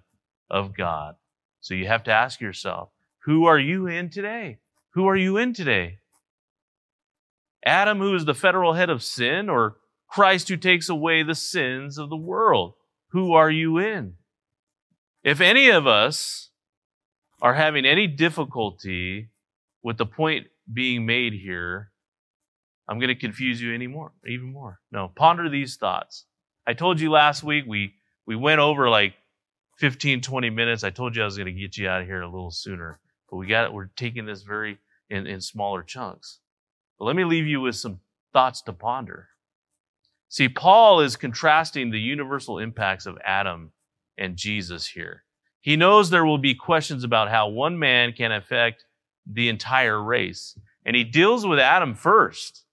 of 0.50 0.76
God. 0.76 1.16
So 1.62 1.74
you 1.74 1.88
have 1.88 2.04
to 2.04 2.12
ask 2.12 2.42
yourself, 2.42 2.90
who 3.26 3.46
are 3.46 3.60
you 3.60 3.88
in 3.88 4.10
today? 4.10 4.60
Who 4.94 5.08
are 5.08 5.16
you 5.16 5.38
in 5.38 5.54
today? 5.54 6.00
Adam, 7.64 8.00
who 8.00 8.16
is 8.16 8.26
the 8.26 8.34
federal 8.34 8.74
head 8.74 8.90
of 8.90 9.04
sin, 9.04 9.48
or 9.48 9.78
Christ 10.08 10.50
who 10.50 10.58
takes 10.58 10.90
away 10.90 11.24
the 11.24 11.36
sins 11.36 11.98
of 11.98 12.10
the 12.10 12.18
world? 12.18 12.74
Who 13.10 13.34
are 13.34 13.52
you 13.52 13.78
in? 13.78 14.16
If 15.24 15.40
any 15.40 15.70
of 15.70 15.86
us 15.86 16.50
are 17.42 17.54
having 17.54 17.86
any 17.86 18.08
difficulty 18.08 19.30
with 19.84 19.98
the 19.98 20.06
point 20.06 20.48
being 20.72 21.06
made 21.06 21.34
here, 21.34 21.92
I'm 22.88 22.98
going 22.98 23.10
to 23.10 23.16
confuse 23.16 23.62
you 23.62 23.74
anymore, 23.74 24.14
even 24.28 24.52
more. 24.52 24.80
No, 24.92 25.12
ponder 25.16 25.48
these 25.48 25.78
thoughts. 25.78 26.26
I 26.66 26.74
told 26.74 27.00
you 27.00 27.12
last 27.12 27.44
week 27.44 27.66
we 27.68 27.96
we 28.26 28.36
went 28.36 28.60
over 28.60 28.90
like 28.90 29.14
15, 29.78 30.22
20 30.22 30.50
minutes. 30.50 30.84
I 30.84 30.90
told 30.92 31.16
you 31.16 31.24
I 31.24 31.26
was 31.26 31.38
going 31.38 31.54
to 31.54 31.60
get 31.60 31.78
you 31.78 31.90
out 31.90 32.02
of 32.02 32.08
here 32.08 32.22
a 32.22 32.30
little 32.30 32.52
sooner, 32.52 33.00
but 33.30 33.38
we 33.38 33.48
got 33.48 33.74
we're 33.74 33.90
taking 33.96 34.26
this 34.26 34.44
very 34.44 34.78
in, 35.10 35.28
in 35.28 35.42
smaller 35.42 35.84
chunks. 35.84 36.40
But 36.98 37.06
let 37.06 37.16
me 37.16 37.24
leave 37.24 37.48
you 37.48 37.62
with 37.62 37.76
some 37.76 38.00
thoughts 38.32 38.62
to 38.64 38.74
ponder. 38.74 39.30
See, 40.30 40.48
Paul 40.48 41.02
is 41.02 41.18
contrasting 41.18 41.90
the 41.90 42.00
universal 42.00 42.60
impacts 42.60 43.06
of 43.06 43.18
Adam 43.26 43.72
and 44.18 44.38
Jesus 44.38 44.88
here. 44.88 45.24
He 45.60 45.76
knows 45.76 46.10
there 46.10 46.26
will 46.26 46.38
be 46.38 46.56
questions 46.56 47.04
about 47.04 47.30
how 47.30 47.50
one 47.50 47.78
man 47.78 48.14
can 48.14 48.32
affect 48.32 48.86
the 49.26 49.50
entire 49.50 50.02
race. 50.02 50.58
And 50.86 50.96
he 50.96 51.04
deals 51.04 51.46
with 51.46 51.60
Adam 51.60 51.96
first. 51.96 52.64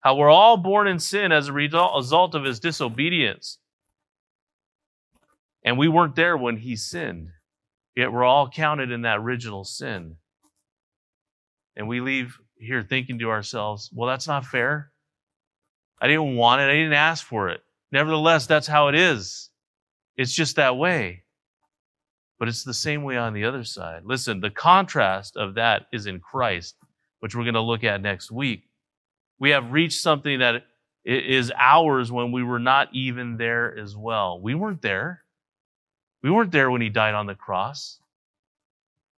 How 0.00 0.16
we're 0.16 0.30
all 0.30 0.56
born 0.56 0.88
in 0.88 0.98
sin 0.98 1.30
as 1.30 1.48
a 1.48 1.52
result 1.52 2.34
of 2.34 2.44
his 2.44 2.60
disobedience. 2.60 3.58
And 5.62 5.76
we 5.76 5.88
weren't 5.88 6.16
there 6.16 6.36
when 6.36 6.56
he 6.56 6.76
sinned. 6.76 7.28
Yet 7.94 8.12
we're 8.12 8.24
all 8.24 8.48
counted 8.48 8.90
in 8.90 9.02
that 9.02 9.18
original 9.18 9.64
sin. 9.64 10.16
And 11.76 11.86
we 11.86 12.00
leave 12.00 12.38
here 12.56 12.82
thinking 12.82 13.18
to 13.18 13.30
ourselves, 13.30 13.90
well, 13.92 14.08
that's 14.08 14.28
not 14.28 14.46
fair. 14.46 14.90
I 16.00 16.06
didn't 16.06 16.36
want 16.36 16.62
it. 16.62 16.70
I 16.70 16.74
didn't 16.74 16.94
ask 16.94 17.24
for 17.24 17.50
it. 17.50 17.60
Nevertheless, 17.92 18.46
that's 18.46 18.66
how 18.66 18.88
it 18.88 18.94
is. 18.94 19.50
It's 20.16 20.32
just 20.32 20.56
that 20.56 20.78
way. 20.78 21.24
But 22.38 22.48
it's 22.48 22.64
the 22.64 22.72
same 22.72 23.02
way 23.02 23.18
on 23.18 23.34
the 23.34 23.44
other 23.44 23.64
side. 23.64 24.02
Listen, 24.04 24.40
the 24.40 24.50
contrast 24.50 25.36
of 25.36 25.56
that 25.56 25.86
is 25.92 26.06
in 26.06 26.20
Christ, 26.20 26.74
which 27.18 27.34
we're 27.34 27.44
going 27.44 27.54
to 27.54 27.60
look 27.60 27.84
at 27.84 28.00
next 28.00 28.30
week. 28.30 28.69
We 29.40 29.50
have 29.50 29.72
reached 29.72 30.00
something 30.00 30.38
that 30.38 30.64
is 31.04 31.50
ours 31.56 32.12
when 32.12 32.30
we 32.30 32.44
were 32.44 32.58
not 32.58 32.90
even 32.92 33.38
there 33.38 33.76
as 33.76 33.96
well. 33.96 34.38
We 34.40 34.54
weren't 34.54 34.82
there. 34.82 35.24
We 36.22 36.30
weren't 36.30 36.52
there 36.52 36.70
when 36.70 36.82
he 36.82 36.90
died 36.90 37.14
on 37.14 37.26
the 37.26 37.34
cross. 37.34 37.98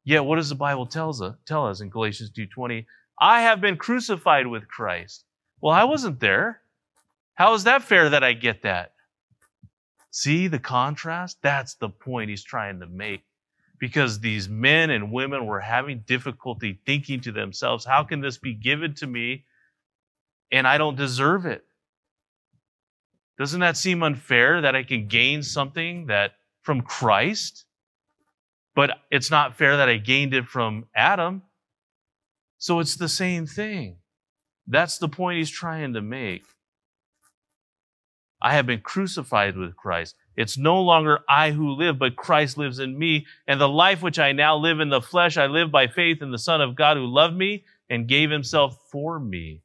Yet 0.04 0.24
what 0.24 0.36
does 0.36 0.48
the 0.48 0.54
Bible 0.54 0.86
tells 0.86 1.20
us, 1.20 1.34
tell 1.44 1.66
us 1.66 1.80
in 1.80 1.90
Galatians 1.90 2.30
2:20? 2.30 2.86
I 3.18 3.42
have 3.42 3.60
been 3.60 3.76
crucified 3.76 4.46
with 4.46 4.68
Christ. 4.68 5.24
Well, 5.60 5.74
I 5.74 5.84
wasn't 5.84 6.20
there. 6.20 6.62
How 7.34 7.54
is 7.54 7.64
that 7.64 7.82
fair 7.82 8.08
that 8.10 8.24
I 8.24 8.32
get 8.32 8.62
that? 8.62 8.94
See 10.10 10.46
the 10.46 10.58
contrast? 10.58 11.38
That's 11.42 11.74
the 11.74 11.88
point 11.88 12.30
he's 12.30 12.44
trying 12.44 12.80
to 12.80 12.86
make. 12.86 13.24
Because 13.78 14.20
these 14.20 14.48
men 14.48 14.90
and 14.90 15.10
women 15.10 15.46
were 15.46 15.60
having 15.60 16.04
difficulty 16.06 16.80
thinking 16.86 17.20
to 17.22 17.32
themselves, 17.32 17.84
how 17.84 18.04
can 18.04 18.20
this 18.20 18.38
be 18.38 18.54
given 18.54 18.94
to 18.94 19.06
me 19.06 19.44
and 20.52 20.68
I 20.68 20.78
don't 20.78 20.96
deserve 20.96 21.46
it? 21.46 21.64
Doesn't 23.38 23.60
that 23.60 23.76
seem 23.76 24.02
unfair 24.02 24.60
that 24.60 24.76
I 24.76 24.84
can 24.84 25.08
gain 25.08 25.42
something 25.42 26.06
that 26.06 26.34
from 26.60 26.82
Christ, 26.82 27.64
but 28.76 28.98
it's 29.10 29.30
not 29.30 29.56
fair 29.56 29.78
that 29.78 29.88
I 29.88 29.96
gained 29.96 30.34
it 30.34 30.46
from 30.46 30.84
Adam? 30.94 31.42
So 32.58 32.78
it's 32.78 32.94
the 32.94 33.08
same 33.08 33.46
thing. 33.46 33.96
That's 34.68 34.98
the 34.98 35.08
point 35.08 35.38
he's 35.38 35.50
trying 35.50 35.94
to 35.94 36.02
make. 36.02 36.44
I 38.40 38.54
have 38.54 38.66
been 38.66 38.80
crucified 38.80 39.56
with 39.56 39.76
Christ. 39.76 40.14
It's 40.36 40.58
no 40.58 40.80
longer 40.80 41.20
I 41.28 41.52
who 41.52 41.70
live, 41.70 41.98
but 41.98 42.16
Christ 42.16 42.58
lives 42.58 42.78
in 42.78 42.98
me. 42.98 43.26
And 43.46 43.60
the 43.60 43.68
life 43.68 44.02
which 44.02 44.18
I 44.18 44.32
now 44.32 44.56
live 44.56 44.80
in 44.80 44.88
the 44.88 45.00
flesh, 45.00 45.36
I 45.36 45.46
live 45.46 45.70
by 45.70 45.86
faith 45.86 46.22
in 46.22 46.30
the 46.30 46.38
Son 46.38 46.60
of 46.60 46.74
God 46.74 46.96
who 46.96 47.06
loved 47.06 47.36
me 47.36 47.64
and 47.88 48.08
gave 48.08 48.30
himself 48.30 48.78
for 48.90 49.18
me. 49.18 49.62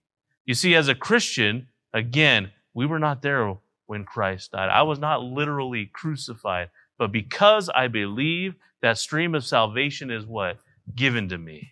You 0.48 0.54
see, 0.54 0.76
as 0.76 0.88
a 0.88 0.96
Christian, 0.96 1.68
again, 1.94 2.52
we 2.74 2.86
were 2.86 3.00
not 3.00 3.22
there 3.22 3.56
when 3.86 4.06
Christ 4.06 4.54
died. 4.54 4.70
I 4.70 4.84
was 4.84 4.98
not 4.98 5.22
literally 5.22 5.86
crucified, 5.92 6.70
but 6.98 7.12
because 7.12 7.70
I 7.70 7.90
believe 7.90 8.56
that 8.82 8.98
stream 8.98 9.36
of 9.36 9.46
salvation 9.46 10.10
is 10.10 10.26
what? 10.26 10.58
Given 10.96 11.28
to 11.30 11.38
me. 11.38 11.72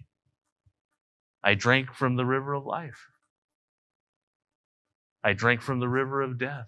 I 1.41 1.53
drank 1.53 1.93
from 1.93 2.17
the 2.17 2.25
river 2.25 2.53
of 2.53 2.65
life. 2.65 3.07
I 5.23 5.31
drank 5.33 5.61
from 5.61 5.79
the 5.79 5.87
river 5.87 6.21
of 6.21 6.37
death. 6.37 6.67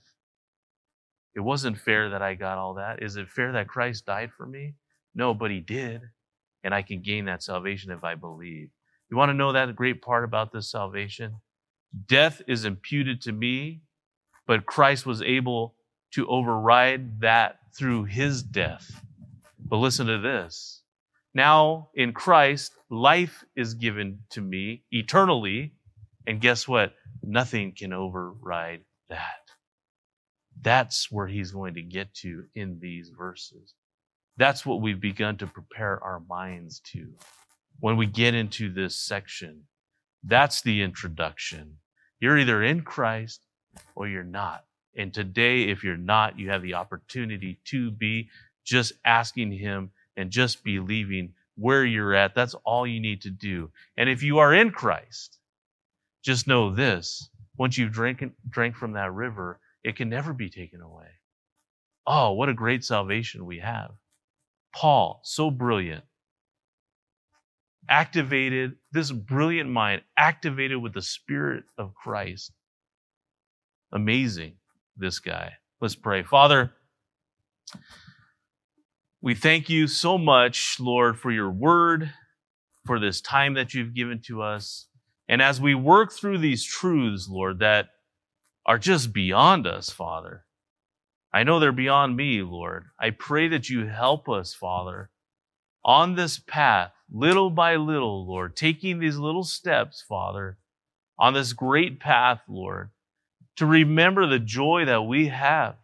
It 1.36 1.41
wasn't 1.41 1.78
fair 1.78 2.12
that 2.12 2.22
I 2.22 2.36
got 2.36 2.58
all 2.58 2.76
that. 2.76 3.03
Is 3.03 3.18
it 3.18 3.28
fair 3.28 3.51
that 3.51 3.68
Christ 3.68 4.05
died 4.05 4.32
for 4.32 4.45
me? 4.45 4.76
No, 5.14 5.34
but 5.34 5.51
he 5.51 5.60
did. 5.60 6.01
And 6.64 6.74
I 6.74 6.84
can 6.84 7.01
gain 7.01 7.26
that 7.26 7.43
salvation 7.43 7.91
if 7.91 8.03
I 8.03 8.16
believe. 8.16 8.70
You 9.10 9.18
want 9.18 9.30
to 9.30 9.34
know 9.34 9.51
that 9.51 9.76
great 9.76 10.01
part 10.01 10.24
about 10.24 10.53
this 10.53 10.72
salvation? 10.72 11.36
Death 12.08 12.42
is 12.48 12.66
imputed 12.66 13.22
to 13.22 13.32
me, 13.32 13.82
but 14.46 14.66
Christ 14.66 15.06
was 15.06 15.22
able 15.22 15.76
to 16.14 16.28
override 16.28 17.22
that 17.22 17.60
through 17.76 18.06
his 18.06 18.44
death. 18.44 19.04
But 19.60 19.78
listen 19.78 20.08
to 20.08 20.20
this. 20.20 20.82
Now 21.34 21.90
in 21.94 22.14
Christ, 22.14 22.74
life 22.90 23.44
is 23.56 23.74
given 23.74 24.20
to 24.32 24.42
me 24.42 24.84
eternally. 24.92 25.74
And 26.26 26.42
guess 26.42 26.68
what? 26.68 26.94
Nothing 27.22 27.74
can 27.78 27.94
override 27.94 28.82
that. 29.10 29.52
That's 30.62 31.12
where 31.12 31.28
he's 31.28 31.52
going 31.52 31.76
to 31.76 31.82
get 31.82 32.14
to 32.16 32.46
in 32.56 32.80
these 32.80 33.12
verses. 33.16 33.74
That's 34.38 34.66
what 34.66 34.82
we've 34.82 35.00
begun 35.00 35.38
to 35.38 35.48
prepare 35.48 36.04
our 36.04 36.22
minds 36.28 36.80
to 36.92 37.14
when 37.80 37.98
we 37.98 38.08
get 38.08 38.34
into 38.34 38.74
this 38.74 38.96
section. 38.96 39.66
That's 40.28 40.62
the 40.62 40.82
introduction. 40.82 41.78
You're 42.20 42.38
either 42.38 42.62
in 42.62 42.82
Christ 42.82 43.46
or 43.96 44.08
you're 44.08 44.24
not. 44.24 44.66
And 44.98 45.14
today, 45.14 45.64
if 45.64 45.84
you're 45.84 45.96
not, 45.96 46.38
you 46.38 46.50
have 46.50 46.62
the 46.62 46.74
opportunity 46.74 47.60
to 47.66 47.92
be 47.92 48.30
just 48.66 48.94
asking 49.06 49.54
Him 49.54 49.92
and 50.18 50.30
just 50.30 50.64
believing 50.64 51.34
where 51.56 51.86
you're 51.86 52.14
at. 52.14 52.36
That's 52.36 52.56
all 52.66 52.86
you 52.86 53.00
need 53.00 53.22
to 53.22 53.30
do. 53.30 53.72
And 53.96 54.10
if 54.10 54.22
you 54.22 54.40
are 54.40 54.54
in 54.54 54.72
Christ, 54.72 55.40
just 56.24 56.48
know 56.48 56.74
this 56.76 57.30
once 57.58 57.78
you've 57.78 57.92
drank, 57.92 58.24
drank 58.50 58.76
from 58.76 58.94
that 58.94 59.14
river, 59.14 59.60
it 59.84 59.96
can 59.96 60.10
never 60.10 60.34
be 60.34 60.50
taken 60.50 60.82
away. 60.82 61.08
Oh, 62.06 62.34
what 62.34 62.50
a 62.50 62.54
great 62.54 62.84
salvation 62.84 63.46
we 63.46 63.60
have. 63.60 63.92
Paul, 64.76 65.22
so 65.24 65.50
brilliant, 65.50 66.04
activated, 67.90 68.74
this 68.92 69.12
brilliant 69.12 69.70
mind, 69.70 70.02
activated 70.18 70.82
with 70.82 70.94
the 70.94 71.02
Spirit 71.02 71.64
of 71.78 71.94
Christ. 71.96 72.52
Amazing, 73.92 74.54
this 74.96 75.20
guy. 75.20 75.54
Let's 75.80 75.96
pray. 75.96 76.24
Father, 76.24 76.72
we 79.22 79.36
thank 79.36 79.70
you 79.70 79.88
so 79.88 80.18
much, 80.18 80.80
Lord, 80.80 81.20
for 81.20 81.32
your 81.32 81.50
word, 81.50 82.12
for 82.86 83.00
this 83.00 83.22
time 83.22 83.54
that 83.56 83.74
you've 83.74 83.94
given 83.94 84.22
to 84.28 84.42
us. 84.42 84.88
And 85.28 85.42
as 85.42 85.60
we 85.60 85.76
work 85.76 86.14
through 86.14 86.38
these 86.38 86.64
truths, 86.64 87.28
Lord, 87.30 87.60
that 87.60 87.90
are 88.66 88.78
just 88.78 89.14
beyond 89.14 89.66
us, 89.66 89.90
Father. 89.90 90.44
I 91.34 91.44
know 91.44 91.60
they're 91.60 91.72
beyond 91.72 92.16
me, 92.16 92.42
Lord. 92.42 92.86
I 93.00 93.12
pray 93.12 93.48
that 93.50 93.70
you 93.70 93.88
help 93.88 94.28
us, 94.28 94.54
Father, 94.54 95.10
on 95.84 96.16
this 96.16 96.40
path, 96.40 96.92
little 97.12 97.49
by 97.49 97.76
little, 97.76 98.28
Lord, 98.28 98.55
taking 98.55 98.99
these 98.99 99.18
little 99.18 99.43
steps, 99.43 100.03
Father, 100.08 100.58
on 101.18 101.34
this 101.34 101.53
great 101.53 101.99
path, 101.99 102.41
Lord, 102.47 102.89
to 103.55 103.66
remember 103.66 104.28
the 104.28 104.39
joy 104.39 104.86
that 104.86 105.03
we 105.03 105.28
have 105.30 105.76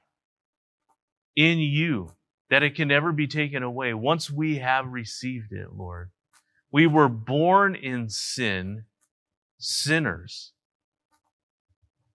in 1.36 1.60
you, 1.60 2.12
that 2.50 2.64
it 2.64 2.76
can 2.76 2.88
never 2.88 3.12
be 3.12 3.28
taken 3.28 3.64
away 3.64 3.94
once 3.94 4.30
we 4.30 4.60
have 4.60 4.88
received 4.88 5.52
it, 5.52 5.74
Lord. 5.74 6.10
We 6.72 6.88
were 6.88 7.10
born 7.10 7.76
in 7.76 8.10
sin, 8.10 8.86
sinners. 9.58 10.52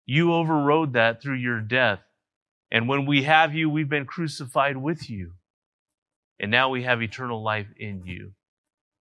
You 0.04 0.32
overrode 0.32 0.92
that 0.94 1.22
through 1.22 1.36
your 1.36 1.60
death. 1.60 2.00
And 2.70 2.88
when 2.88 3.06
we 3.06 3.24
have 3.24 3.54
you, 3.54 3.70
we've 3.70 3.88
been 3.88 4.06
crucified 4.06 4.76
with 4.76 5.08
you. 5.08 5.32
And 6.38 6.50
now 6.50 6.68
we 6.68 6.82
have 6.82 7.02
eternal 7.02 7.42
life 7.42 7.68
in 7.78 8.04
you. 8.04 8.32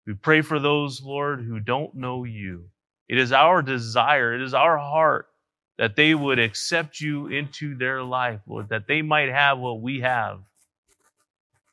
We 0.07 0.15
pray 0.15 0.43
for 0.43 0.59
those, 0.59 1.03
Lord, 1.03 1.41
who 1.41 1.61
don't 1.61 1.95
know 1.95 2.25
you. 2.25 2.69
It 3.09 3.19
is 3.19 3.33
our 3.33 3.63
desire, 3.63 4.35
it 4.35 4.43
is 4.43 4.55
our 4.55 4.79
heart 4.79 5.29
that 5.77 5.97
they 5.97 6.15
would 6.15 6.39
accept 6.39 7.01
you 7.01 7.27
into 7.27 7.77
their 7.77 8.03
life, 8.03 8.41
Lord, 8.47 8.69
that 8.69 8.87
they 8.87 9.03
might 9.03 9.29
have 9.29 9.59
what 9.59 9.81
we 9.81 10.01
have. 10.01 10.41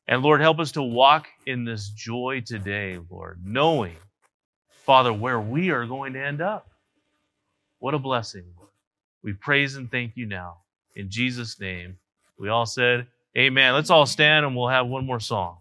And 0.07 0.23
Lord, 0.23 0.41
help 0.41 0.59
us 0.59 0.71
to 0.73 0.83
walk 0.83 1.27
in 1.45 1.63
this 1.63 1.89
joy 1.89 2.41
today, 2.45 2.99
Lord, 3.09 3.39
knowing, 3.45 3.95
Father, 4.85 5.13
where 5.13 5.39
we 5.39 5.69
are 5.69 5.85
going 5.85 6.13
to 6.13 6.25
end 6.25 6.41
up. 6.41 6.67
What 7.79 7.93
a 7.93 7.99
blessing, 7.99 8.43
Lord. 8.57 8.69
We 9.23 9.33
praise 9.33 9.75
and 9.75 9.89
thank 9.89 10.17
you 10.17 10.25
now. 10.25 10.57
In 10.95 11.09
Jesus' 11.09 11.59
name, 11.59 11.97
we 12.37 12.49
all 12.49 12.65
said, 12.65 13.07
Amen. 13.37 13.73
Let's 13.73 13.89
all 13.89 14.05
stand 14.05 14.45
and 14.45 14.55
we'll 14.55 14.67
have 14.67 14.87
one 14.87 15.05
more 15.05 15.21
song. 15.21 15.60